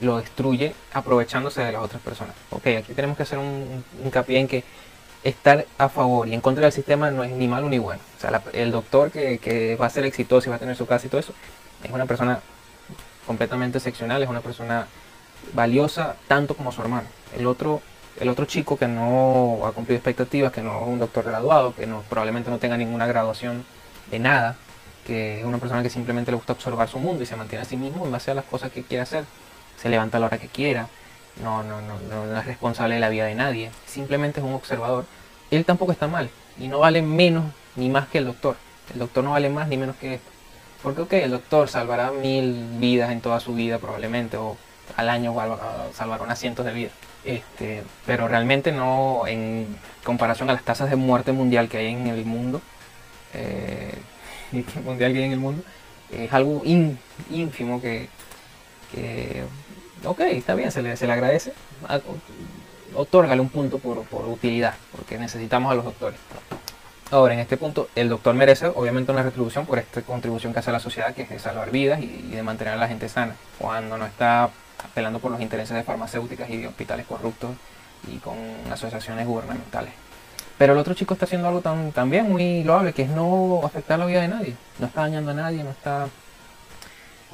[0.00, 2.34] lo destruye aprovechándose de las otras personas.
[2.50, 4.64] Ok, aquí tenemos que hacer un, hincapié en que
[5.22, 8.00] estar a favor y en contra del sistema no es ni malo ni bueno.
[8.16, 10.86] O sea, el doctor que, que, va a ser exitoso y va a tener su
[10.86, 11.32] casa y todo eso,
[11.82, 12.40] es una persona
[13.26, 14.86] completamente excepcional, es una persona
[15.52, 17.08] valiosa tanto como su hermano.
[17.36, 17.80] El otro,
[18.20, 21.86] el otro chico que no ha cumplido expectativas, que no es un doctor graduado, que
[21.86, 23.64] no, probablemente no tenga ninguna graduación
[24.10, 24.56] de nada,
[25.06, 27.64] que es una persona que simplemente le gusta observar su mundo y se mantiene a
[27.64, 29.24] sí mismo en base a las cosas que quiere hacer,
[29.76, 30.88] se levanta a la hora que quiera,
[31.42, 35.04] no, no, no, no, es responsable de la vida de nadie, simplemente es un observador.
[35.50, 37.44] Él tampoco está mal y no vale menos
[37.76, 38.56] ni más que el doctor.
[38.92, 40.30] El doctor no vale más ni menos que esto.
[40.82, 44.56] Porque, ok, el doctor salvará mil vidas en toda su vida probablemente, o
[44.96, 45.34] al año
[45.94, 46.92] salvará unas cientos de vidas.
[47.24, 52.06] Este, pero realmente no, en comparación a las tasas de muerte mundial que hay en
[52.06, 52.60] el mundo,
[53.32, 53.94] eh,
[54.84, 55.62] mundial que hay en el mundo,
[56.10, 58.08] es algo ínfimo que,
[58.92, 59.44] que
[60.06, 61.52] ok, está bien, se le, agradece.
[62.94, 63.98] Otórgale un punto por,
[64.28, 66.18] utilidad, porque necesitamos a los doctores.
[67.10, 70.70] Ahora, en este punto, el doctor merece obviamente una retribución por esta contribución que hace
[70.70, 73.36] a la sociedad, que es de salvar vidas y, de mantener a la gente sana,
[73.58, 74.50] cuando no está
[74.84, 77.50] apelando por los intereses de farmacéuticas y de hospitales corruptos
[78.12, 78.36] y con
[78.70, 79.92] asociaciones gubernamentales.
[80.56, 81.60] Pero el otro chico está haciendo algo
[81.92, 84.54] también muy loable, que es no afectar la vida de nadie.
[84.78, 86.08] No está dañando a nadie, no está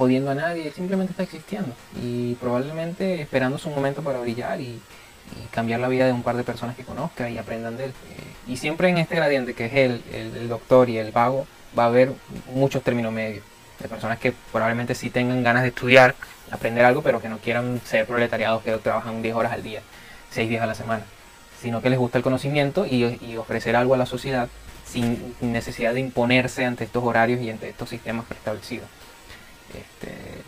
[0.01, 4.80] jodiendo a nadie, simplemente está existiendo y probablemente esperando su momento para brillar y,
[5.53, 7.92] cambiar la vida de un par de personas que conozca y aprendan de él.
[8.48, 11.46] y siempre en este gradiente que es el, el, doctor y el vago
[11.78, 12.12] va a haber
[12.53, 13.44] muchos términos medios
[13.78, 16.16] de personas que probablemente sí tengan ganas de estudiar,
[16.51, 19.82] aprender algo, pero que no quieran ser proletariados que trabajan 10 horas al día,
[20.30, 21.05] 6 días a la semana,
[21.61, 24.48] sino que les gusta el conocimiento y, y ofrecer algo a la sociedad
[24.86, 28.88] sin necesidad de imponerse ante estos horarios y ante estos sistemas preestablecidos.
[29.74, 30.42] Este,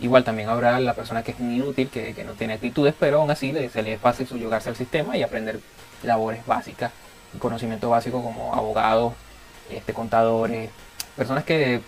[0.00, 3.52] igual también habrá la persona que es inútil, que, no tiene actitudes, pero aún así
[3.70, 5.60] se le es fácil subyugarse al sistema y aprender
[6.02, 6.92] labores básicas,
[7.38, 9.14] conocimiento básico como abogados,
[9.70, 10.70] este, contadores,
[11.16, 11.80] personas que,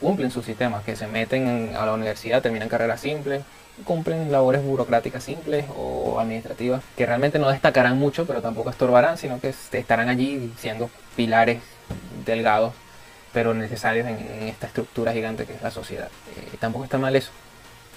[0.00, 3.42] cumplen sus sistemas, que se meten a la universidad, terminan carreras simples,
[3.84, 9.40] cumplen labores burocráticas simples o administrativas, que realmente no destacarán mucho, pero tampoco estorbarán, sino
[9.40, 11.60] que estarán allí siendo pilares
[12.24, 12.74] delgados
[13.32, 14.18] pero necesarios en,
[14.48, 16.08] esta estructura gigante que es la sociedad.
[16.36, 17.30] Eh, tampoco está mal eso.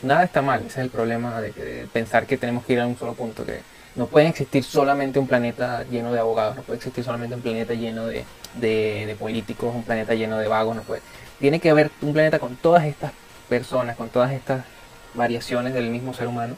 [0.02, 2.98] Nada está mal, ese es el problema de, pensar que tenemos que ir a un
[2.98, 3.62] solo punto, que
[3.96, 7.74] no puede existir solamente un planeta lleno de abogados, no puede existir solamente un planeta
[7.74, 8.26] lleno de,
[8.56, 11.02] de, políticos, un planeta lleno de vagos, no puede.
[11.40, 13.14] Tiene que haber un planeta con todas estas
[13.48, 14.66] personas, con todas estas
[15.14, 16.58] variaciones del mismo ser humano,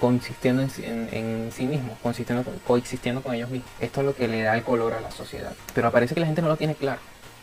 [0.00, 3.70] consistiendo en, en, sí mismo, consistiendo, coexistiendo con ellos mismos.
[3.80, 5.52] Esto es lo que le da el color a la sociedad.
[5.74, 7.00] Pero parece que la gente no lo tiene claro.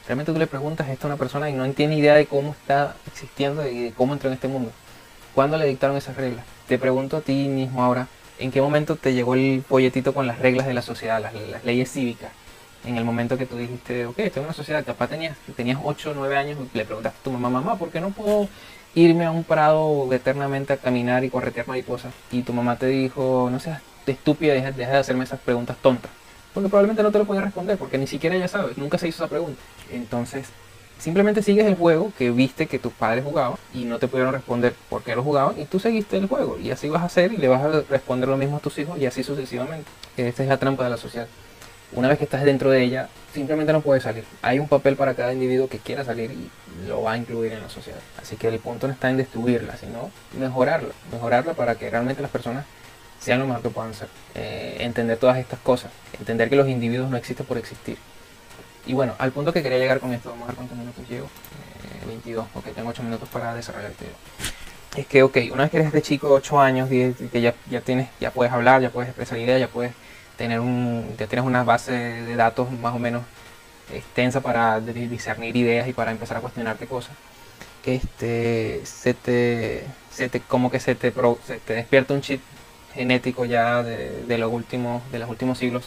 [0.08, 2.96] Realmente tú le preguntas esto a una persona y no tiene idea de cómo está
[3.08, 4.72] existiendo y de cómo entró en este mundo.
[5.36, 6.46] ¿Cuándo le dictaron esas reglas?
[6.68, 8.08] Te pregunto a ti mismo ahora,
[8.40, 11.92] ¿en qué momento te llegó el folletito con las reglas de la sociedad, las, leyes
[11.92, 12.32] cívicas?
[12.84, 16.12] En el momento que tú dijiste, ok, estoy en una sociedad, capaz tenías, tenías 8
[16.12, 18.50] o 9 años y le preguntaste a tu mamá, mamá, ¿por qué no puedo
[18.96, 22.12] irme a un prado eternamente a caminar y corretear mariposas?
[22.32, 26.12] Y tu mamá te dijo, no seas estúpida, deja de hacerme esas preguntas tontas.
[26.54, 29.24] Porque probablemente no te lo puede responder, porque ni siquiera ella sabe, nunca se hizo
[29.24, 29.62] esa pregunta.
[29.92, 30.48] Entonces,
[31.00, 34.74] simplemente sigues el juego que viste que tus padres jugaban y no te pudieron responder
[34.90, 37.38] por qué lo jugaban y tú seguiste el juego y así vas a hacer y
[37.38, 39.90] le vas a responder lo mismo a tus hijos y así sucesivamente.
[40.18, 41.28] Esta es la trampa de la sociedad.
[41.94, 44.24] Una vez que estás dentro de ella, simplemente no puedes salir.
[44.42, 46.50] Hay un papel para cada individuo que quiera salir y
[46.88, 48.00] lo va a incluir en la sociedad.
[48.22, 50.94] Así que el punto no está en destruirla, sino mejorarla.
[51.12, 52.66] Mejorarla para que realmente las personas
[53.26, 54.10] que puedan ser.
[54.36, 55.92] Eh, entender todas estas cosas.
[56.20, 57.98] Entender que los individuos no existen por existir.
[58.86, 61.30] Y bueno, al punto que quería llegar con esto, vamos a ver cuántos minutos llevo.
[62.08, 64.18] 22, eh, ok, tengo 8 minutos para desarrollar este video.
[64.96, 68.10] Es que, ok, una vez que eres de chico, 8 años, que ya, ya, tienes,
[68.20, 69.94] ya puedes hablar, ya puedes expresar ideas, ya puedes
[70.36, 73.24] tener un, ya tienes una base de datos más o menos
[73.94, 77.16] extensa para discernir ideas y para empezar a cuestionarte cosas.
[77.86, 81.14] Este, se te, se te como que se te,
[81.46, 82.42] se te despierta un chip
[82.94, 85.86] genético ya de, los últimos, de los últimos siglos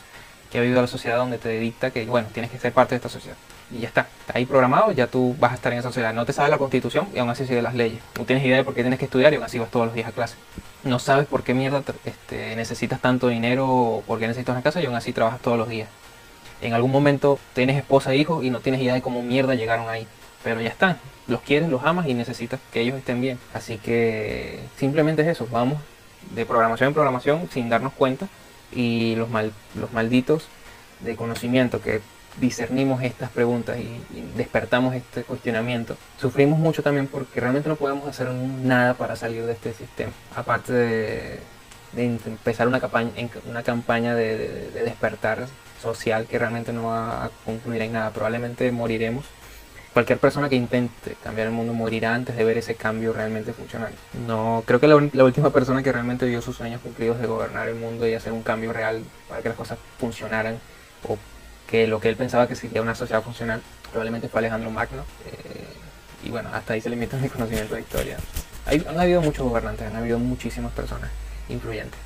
[0.51, 2.97] que ha vivido la sociedad donde te dicta que, bueno, tienes que ser parte de
[2.97, 3.37] esta sociedad.
[3.71, 6.15] Y ya está, está ahí programado, ya tú vas a estar en esa sociedad.
[6.15, 8.01] No te sabes la constitución y aún así sigues las leyes.
[8.17, 9.95] No tienes idea de por qué tienes que estudiar y aún así vas todos los
[9.95, 10.37] días a clase.
[10.85, 14.81] No sabes por qué mierda este, necesitas tanto dinero o por qué necesitas una casa
[14.81, 15.89] y aún así trabajas todos los días.
[16.61, 19.89] En algún momento tienes esposa e hijos y no tienes idea de cómo mierda llegaron
[19.89, 20.07] ahí.
[20.45, 20.99] pero ya están.
[21.27, 23.39] Los quieres, los amas y necesitas que ellos estén bien.
[23.55, 25.79] Así que simplemente es eso, vamos
[26.31, 28.29] de programación en programación sin darnos cuenta
[28.73, 30.49] y los, mal, los malditos
[31.01, 32.01] de conocimiento que
[32.41, 34.01] discernimos estas preguntas y,
[34.37, 39.53] despertamos este cuestionamiento, sufrimos mucho también porque realmente no podemos hacer nada para salir de
[39.53, 40.13] este sistema.
[40.35, 41.41] Aparte de,
[41.97, 43.13] empezar una campaña,
[43.49, 45.47] una campaña de, despertar
[45.81, 49.25] social que realmente no va a concluir en nada, probablemente moriremos.
[49.95, 53.97] Cualquier persona que intente cambiar el mundo morirá antes de ver ese cambio realmente funcionando.
[54.27, 57.69] No, creo que la, la última persona que realmente vio sus sueños cumplidos de gobernar
[57.69, 60.59] el mundo y hacer un cambio real para que las cosas funcionaran
[61.09, 61.17] o
[61.71, 65.05] que lo que él pensaba que sería una sociedad funcional probablemente fue Alejandro Magno.
[65.27, 68.17] Eh, y bueno, hasta ahí se limita mi conocimiento de historia.
[68.67, 71.09] Hay, han habido muchos gobernantes, han habido muchísimas personas
[71.49, 72.01] influyentes.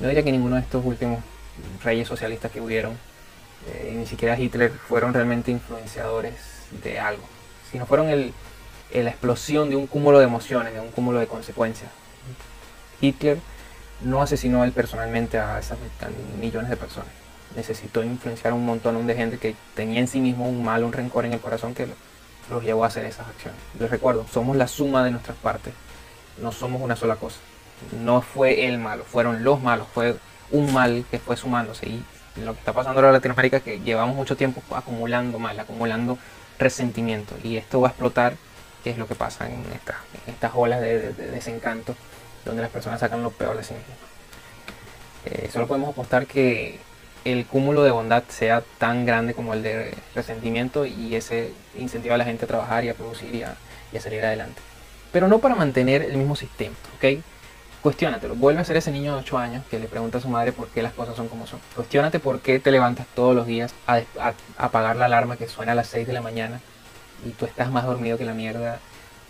[0.00, 1.20] No diría que ninguno de estos últimos
[1.82, 2.98] reyes socialistas que hubieron,
[3.68, 7.22] eh, ni siquiera Hitler, fueron realmente influenciadores de algo,
[7.70, 8.32] sino fueron el,
[8.92, 11.90] la explosión de un cúmulo de emociones, de un cúmulo de consecuencias.
[13.00, 13.38] Hitler
[14.00, 15.78] no asesinó él personalmente a esas
[16.40, 17.08] millones de personas
[17.56, 21.24] necesitó influenciar un montón de gente que tenía en sí mismo un mal, un rencor
[21.24, 21.88] en el corazón que
[22.50, 23.58] los llevó a hacer esas acciones.
[23.80, 25.72] Les recuerdo, somos la suma de nuestras partes,
[26.40, 27.38] no somos una sola cosa.
[28.02, 30.16] No fue el malo, fueron los malos, fue
[30.50, 31.88] un mal que fue sumándose.
[31.88, 32.04] Y
[32.44, 36.18] lo que está pasando ahora en Latinoamérica es que llevamos mucho tiempo acumulando mal, acumulando
[36.58, 37.34] resentimiento.
[37.42, 38.34] Y esto va a explotar,
[38.84, 39.64] que es lo que pasa en,
[40.26, 41.94] estas olas de, desencanto,
[42.44, 43.96] donde las personas sacan lo peor de sí mismas.
[45.26, 46.78] Eh, solo podemos apostar que
[47.24, 52.18] el cúmulo de bondad sea tan grande como el de resentimiento y ese incentiva a
[52.18, 53.56] la gente a trabajar y a producir y a,
[54.00, 54.60] salir adelante.
[55.12, 57.20] Pero no para mantener el mismo sistema, ¿ok?
[57.82, 58.34] Cuestiónatelo.
[58.34, 60.68] Vuelve a ser ese niño de 8 años que le pregunta a su madre por
[60.68, 61.60] qué las cosas son como son.
[61.74, 64.00] Cuestiónate por qué te levantas todos los días a,
[64.58, 66.60] apagar la alarma que suena a las 6 de la mañana
[67.24, 68.80] y tú estás más dormido que la mierda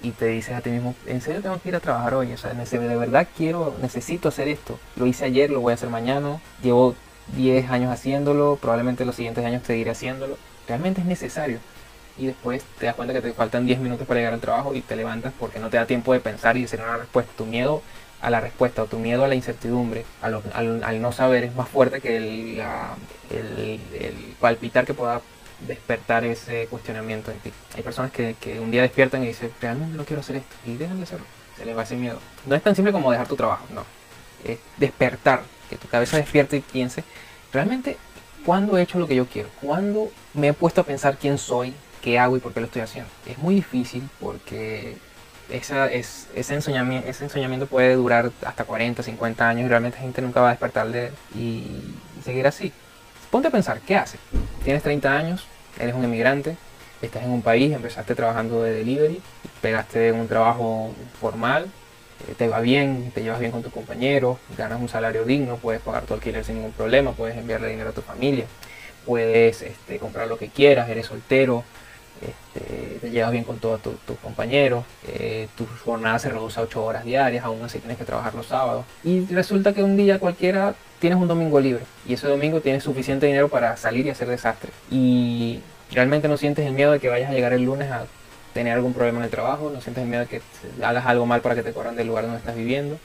[0.03, 2.33] y te dices a ti mismo, ¿en serio tengo que ir a trabajar hoy?
[2.33, 4.79] O sea, de verdad quiero, necesito hacer esto.
[4.97, 6.41] Lo hice ayer, lo voy a hacer mañana.
[6.63, 6.95] Llevo
[7.35, 10.37] 10 años haciéndolo, probablemente los siguientes años te iré haciéndolo.
[10.69, 11.59] Realmente es necesario.
[12.19, 14.81] Y después te das cuenta que te faltan 10 minutos para llegar al trabajo y
[14.81, 17.33] te levantas porque no te da tiempo de pensar y de hacer una respuesta.
[17.37, 17.83] Tu miedo
[18.21, 22.01] a la respuesta o tu miedo a la incertidumbre, al, no saber, es más fuerte
[22.01, 22.63] que el,
[24.41, 25.21] palpitar que pueda
[25.67, 27.53] despertar ese cuestionamiento en ti.
[27.75, 30.77] Hay personas que, que, un día despiertan y dicen, realmente no quiero hacer esto, y
[30.77, 31.27] dejan de hacerlo.
[31.57, 32.19] Se les va ese miedo.
[32.45, 33.85] No es tan simple como dejar tu trabajo, no.
[34.45, 37.05] Es despertar que tu cabeza despierte y piense,
[37.53, 37.97] realmente,
[38.45, 39.49] ¿cuándo he hecho lo que yo quiero?
[39.61, 42.83] ¿Cuándo me he puesto a pensar quién soy, qué hago y por qué lo estoy
[42.83, 43.11] haciendo?
[43.27, 44.97] Es muy difícil porque
[45.51, 50.03] esa, es, ese, ensoñamiento, ese ensoñamiento puede durar hasta 40, 50 años y realmente la
[50.03, 51.65] gente nunca va a despertar de y
[52.25, 52.73] seguir así.
[53.31, 54.21] Ponte a pensar, ¿qué haces?
[54.65, 55.47] Tienes 30 años,
[55.79, 56.57] eres un emigrante,
[57.03, 59.21] estás en un país, empezaste trabajando de delivery,
[59.61, 61.67] pegaste un trabajo formal,
[62.29, 65.83] eh, te va bien, te llevas bien con tus compañeros, ganas un salario digno, puedes
[65.83, 68.47] pagar tu alquiler sin ningún problema, puedes enviarle dinero a tu familia,
[69.05, 71.65] puedes este, comprar lo que quieras, eres soltero,
[72.21, 76.85] este, te llevas bien con todos tus compañeros, eh, tu jornada se reduce a 8
[76.85, 78.85] horas diarias, aún así tienes que trabajar los sábados.
[79.05, 83.27] Y resulta que un día cualquiera tienes un domingo libre y ese domingo tienes suficiente
[83.27, 84.71] dinero para salir y hacer desastre.
[84.91, 85.61] Y
[85.91, 88.07] realmente no sientes el miedo de que vayas a llegar el lunes a
[88.55, 90.41] tener algún problema en el trabajo, no sientes miedo de que
[90.83, 92.99] hagas algo mal para que te corran del lugar donde estás viviendo.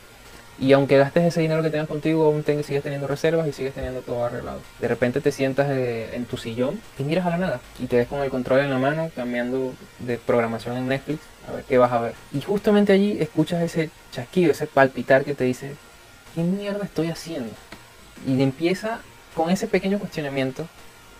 [0.62, 4.24] Y aunque gastes ese dinero que tengas contigo, sigues teniendo reservas y sigues teniendo todo
[4.24, 4.60] arreglado.
[4.80, 7.62] De repente te sientas eh, en tu sillón y miras a la nada.
[7.80, 11.54] Y te ves con el control en la mano, cambiando de programación en Netflix, a
[11.54, 12.14] ver qué vas a ver.
[12.32, 15.72] Y justamente allí escuchas ese chasquido, ese palpitar que te dice,
[16.36, 17.52] ¿qué mierda estoy haciendo?
[18.28, 19.00] Y empieza
[19.34, 20.68] con ese pequeño cuestionamiento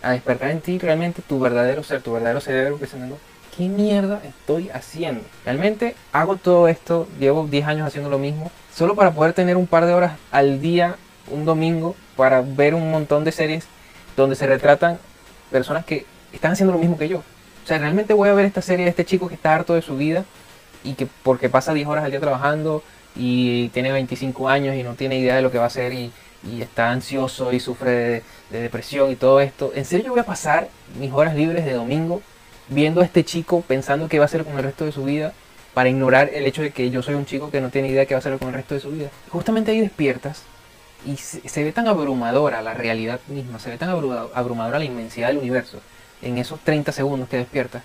[0.02, 3.18] a despertar en ti realmente tu verdadero ser, tu verdadero cerebro pensando,
[3.56, 5.22] ¿qué mierda estoy haciendo?
[5.44, 9.66] Realmente hago todo esto, llevo 10 años haciendo lo mismo, solo para poder tener un
[9.66, 10.96] par de horas al día,
[11.30, 13.66] un domingo, para ver un montón de series
[14.16, 14.98] donde se retratan
[15.50, 17.18] personas que están haciendo lo mismo que yo.
[17.18, 19.82] O sea, realmente voy a ver esta serie de este chico que está harto de
[19.82, 20.24] su vida
[20.82, 22.82] y que porque pasa 10 horas al día trabajando
[23.14, 26.12] y tiene 25 años y no tiene idea de lo que va a hacer y,
[26.60, 29.70] está ansioso y sufre de, de, depresión y todo esto.
[29.76, 32.20] ¿En serio yo voy a pasar mis horas libres de domingo
[32.68, 35.32] viendo a este chico pensando qué va a hacer con el resto de su vida
[35.74, 38.06] para ignorar el hecho de que yo soy un chico que no tiene idea de
[38.06, 39.10] qué va a hacer con el resto de su vida.
[39.30, 40.42] Justamente ahí despiertas
[41.06, 45.38] y se, ve tan abrumadora la realidad misma, se ve tan abrumadora la inmensidad del
[45.38, 45.80] universo
[46.20, 47.82] en esos 30 segundos que despiertas,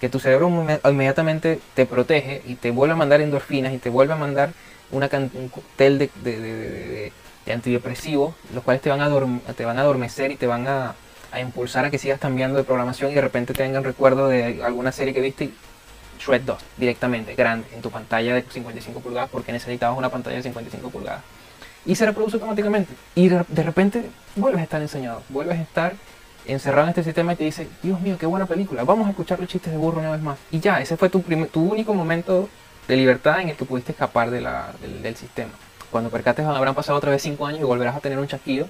[0.00, 0.50] que tu cerebro
[0.84, 4.50] inmediatamente te protege y te vuelve a mandar endorfinas y te vuelve a mandar
[4.90, 7.12] una un cóctel de,
[7.46, 10.94] antidepresivos, los cuales te van, a te van a adormecer y te van a
[11.36, 14.90] a impulsar a que sigas cambiando de programación y de repente tengan recuerdo de alguna
[14.90, 15.50] serie que viste
[16.18, 20.42] Shred 2 directamente, grande, en tu pantalla de 55 pulgadas porque necesitabas una pantalla de
[20.42, 21.22] 55 pulgadas.
[21.84, 22.92] Y se reproduce automáticamente.
[23.14, 25.94] Y de, repente vuelves a estar enseñado, vuelves a estar
[26.46, 29.38] encerrado en este sistema y te dice, Dios mío, qué buena película, vamos a escuchar
[29.38, 30.38] los chistes de burro una vez más.
[30.50, 31.22] Y ya, ese fue tu,
[31.54, 32.48] único momento
[32.88, 34.48] de libertad en el que pudiste escapar del,
[35.02, 35.50] del sistema.
[35.90, 38.68] Cuando percates habrán pasado otra vez 5 años y volverás a tener un chasquido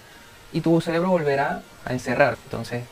[0.53, 2.37] y tu cerebro volverá a encerrar.
[2.45, 2.85] Entonces,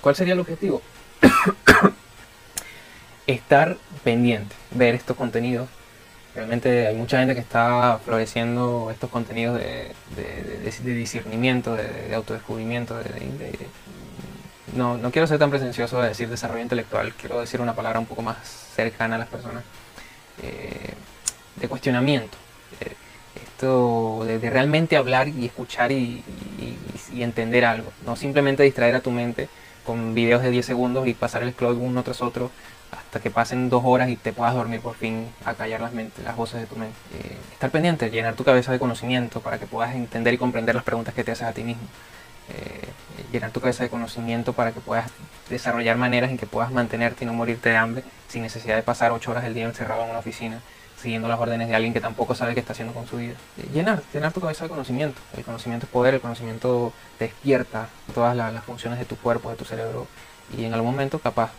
[0.00, 0.82] ¿cuál sería el objetivo?
[3.26, 5.68] Estar pendiente, ver estos contenidos.
[6.34, 11.84] Realmente hay mucha gente que está floreciendo estos contenidos de, de- de- de- discernimiento, de,
[12.08, 13.20] de autodescubrimiento, de, de-
[13.52, 13.68] de-
[14.74, 18.06] no, no quiero ser tan pretencioso de decir desarrollo intelectual, quiero decir una palabra un
[18.06, 18.36] poco más
[18.74, 19.62] cercana a las personas,
[20.42, 20.92] eh,
[21.56, 22.36] de cuestionamiento.
[22.80, 22.92] Eh,
[23.64, 26.22] de, realmente hablar y escuchar y
[27.16, 29.48] entender algo, no simplemente distraer a tu mente
[29.84, 32.50] con videos de 10 segundos y pasar el scroll uno tras otro
[32.90, 36.24] hasta que pasen dos horas y te puedas dormir por fin a callar las, mentes,
[36.24, 36.96] las voces de tu mente.
[37.14, 40.84] Eh, estar pendiente, llenar tu cabeza de conocimiento para que puedas entender y comprender las
[40.84, 41.82] preguntas que te haces a ti mismo.
[42.50, 42.88] Eh,
[43.32, 45.10] llenar tu cabeza de conocimiento para que puedas
[45.48, 49.12] desarrollar maneras en que puedas mantenerte y no morirte de hambre sin necesidad de pasar
[49.12, 50.60] ocho horas del día encerrado en una oficina
[51.04, 53.34] siguiendo las órdenes de alguien que tampoco sabe qué está haciendo con su vida.
[53.58, 55.20] Eh, Llenar, llenar tu cabeza de conocimiento.
[55.36, 59.56] El conocimiento es poder, el conocimiento despierta todas la- las funciones de tu cuerpo, de
[59.56, 60.08] tu cerebro
[60.58, 61.52] y en algún momento capaz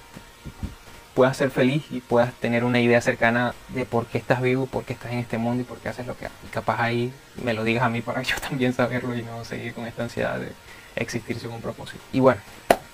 [1.13, 4.83] puedas ser feliz y puedas tener una idea cercana de por qué estás vivo, por
[4.83, 6.37] qué estás en este mundo y por qué haces lo que haces.
[6.45, 9.73] Y capaz ahí me lo digas a mí para yo también saberlo y no seguir
[9.73, 10.51] con esta ansiedad de
[10.97, 12.03] existir sin un propósito.
[12.11, 12.41] Y bueno,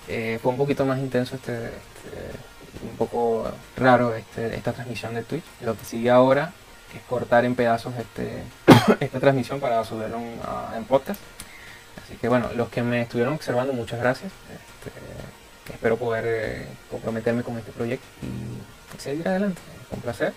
[0.08, 2.51] eh, fue un poquito más intenso este, este-
[2.82, 5.44] un poco raro este, esta transmisión de Twitch.
[5.60, 6.52] Lo que sigue ahora
[6.94, 8.42] es cortar en pedazos este,
[9.00, 10.40] esta transmisión para subirlo en,
[10.76, 11.20] en podcast.
[12.04, 14.32] Así que bueno, los que me estuvieron observando, muchas gracias.
[14.52, 19.60] Este, espero poder eh, comprometerme con este proyecto y seguir adelante.
[19.90, 20.32] Un placer.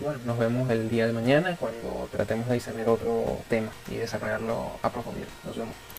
[0.00, 3.96] Y bueno, nos vemos el día de mañana cuando tratemos de discernir otro tema y
[3.96, 5.28] desarrollarlo a profundidad.
[5.44, 5.74] Nos vemos.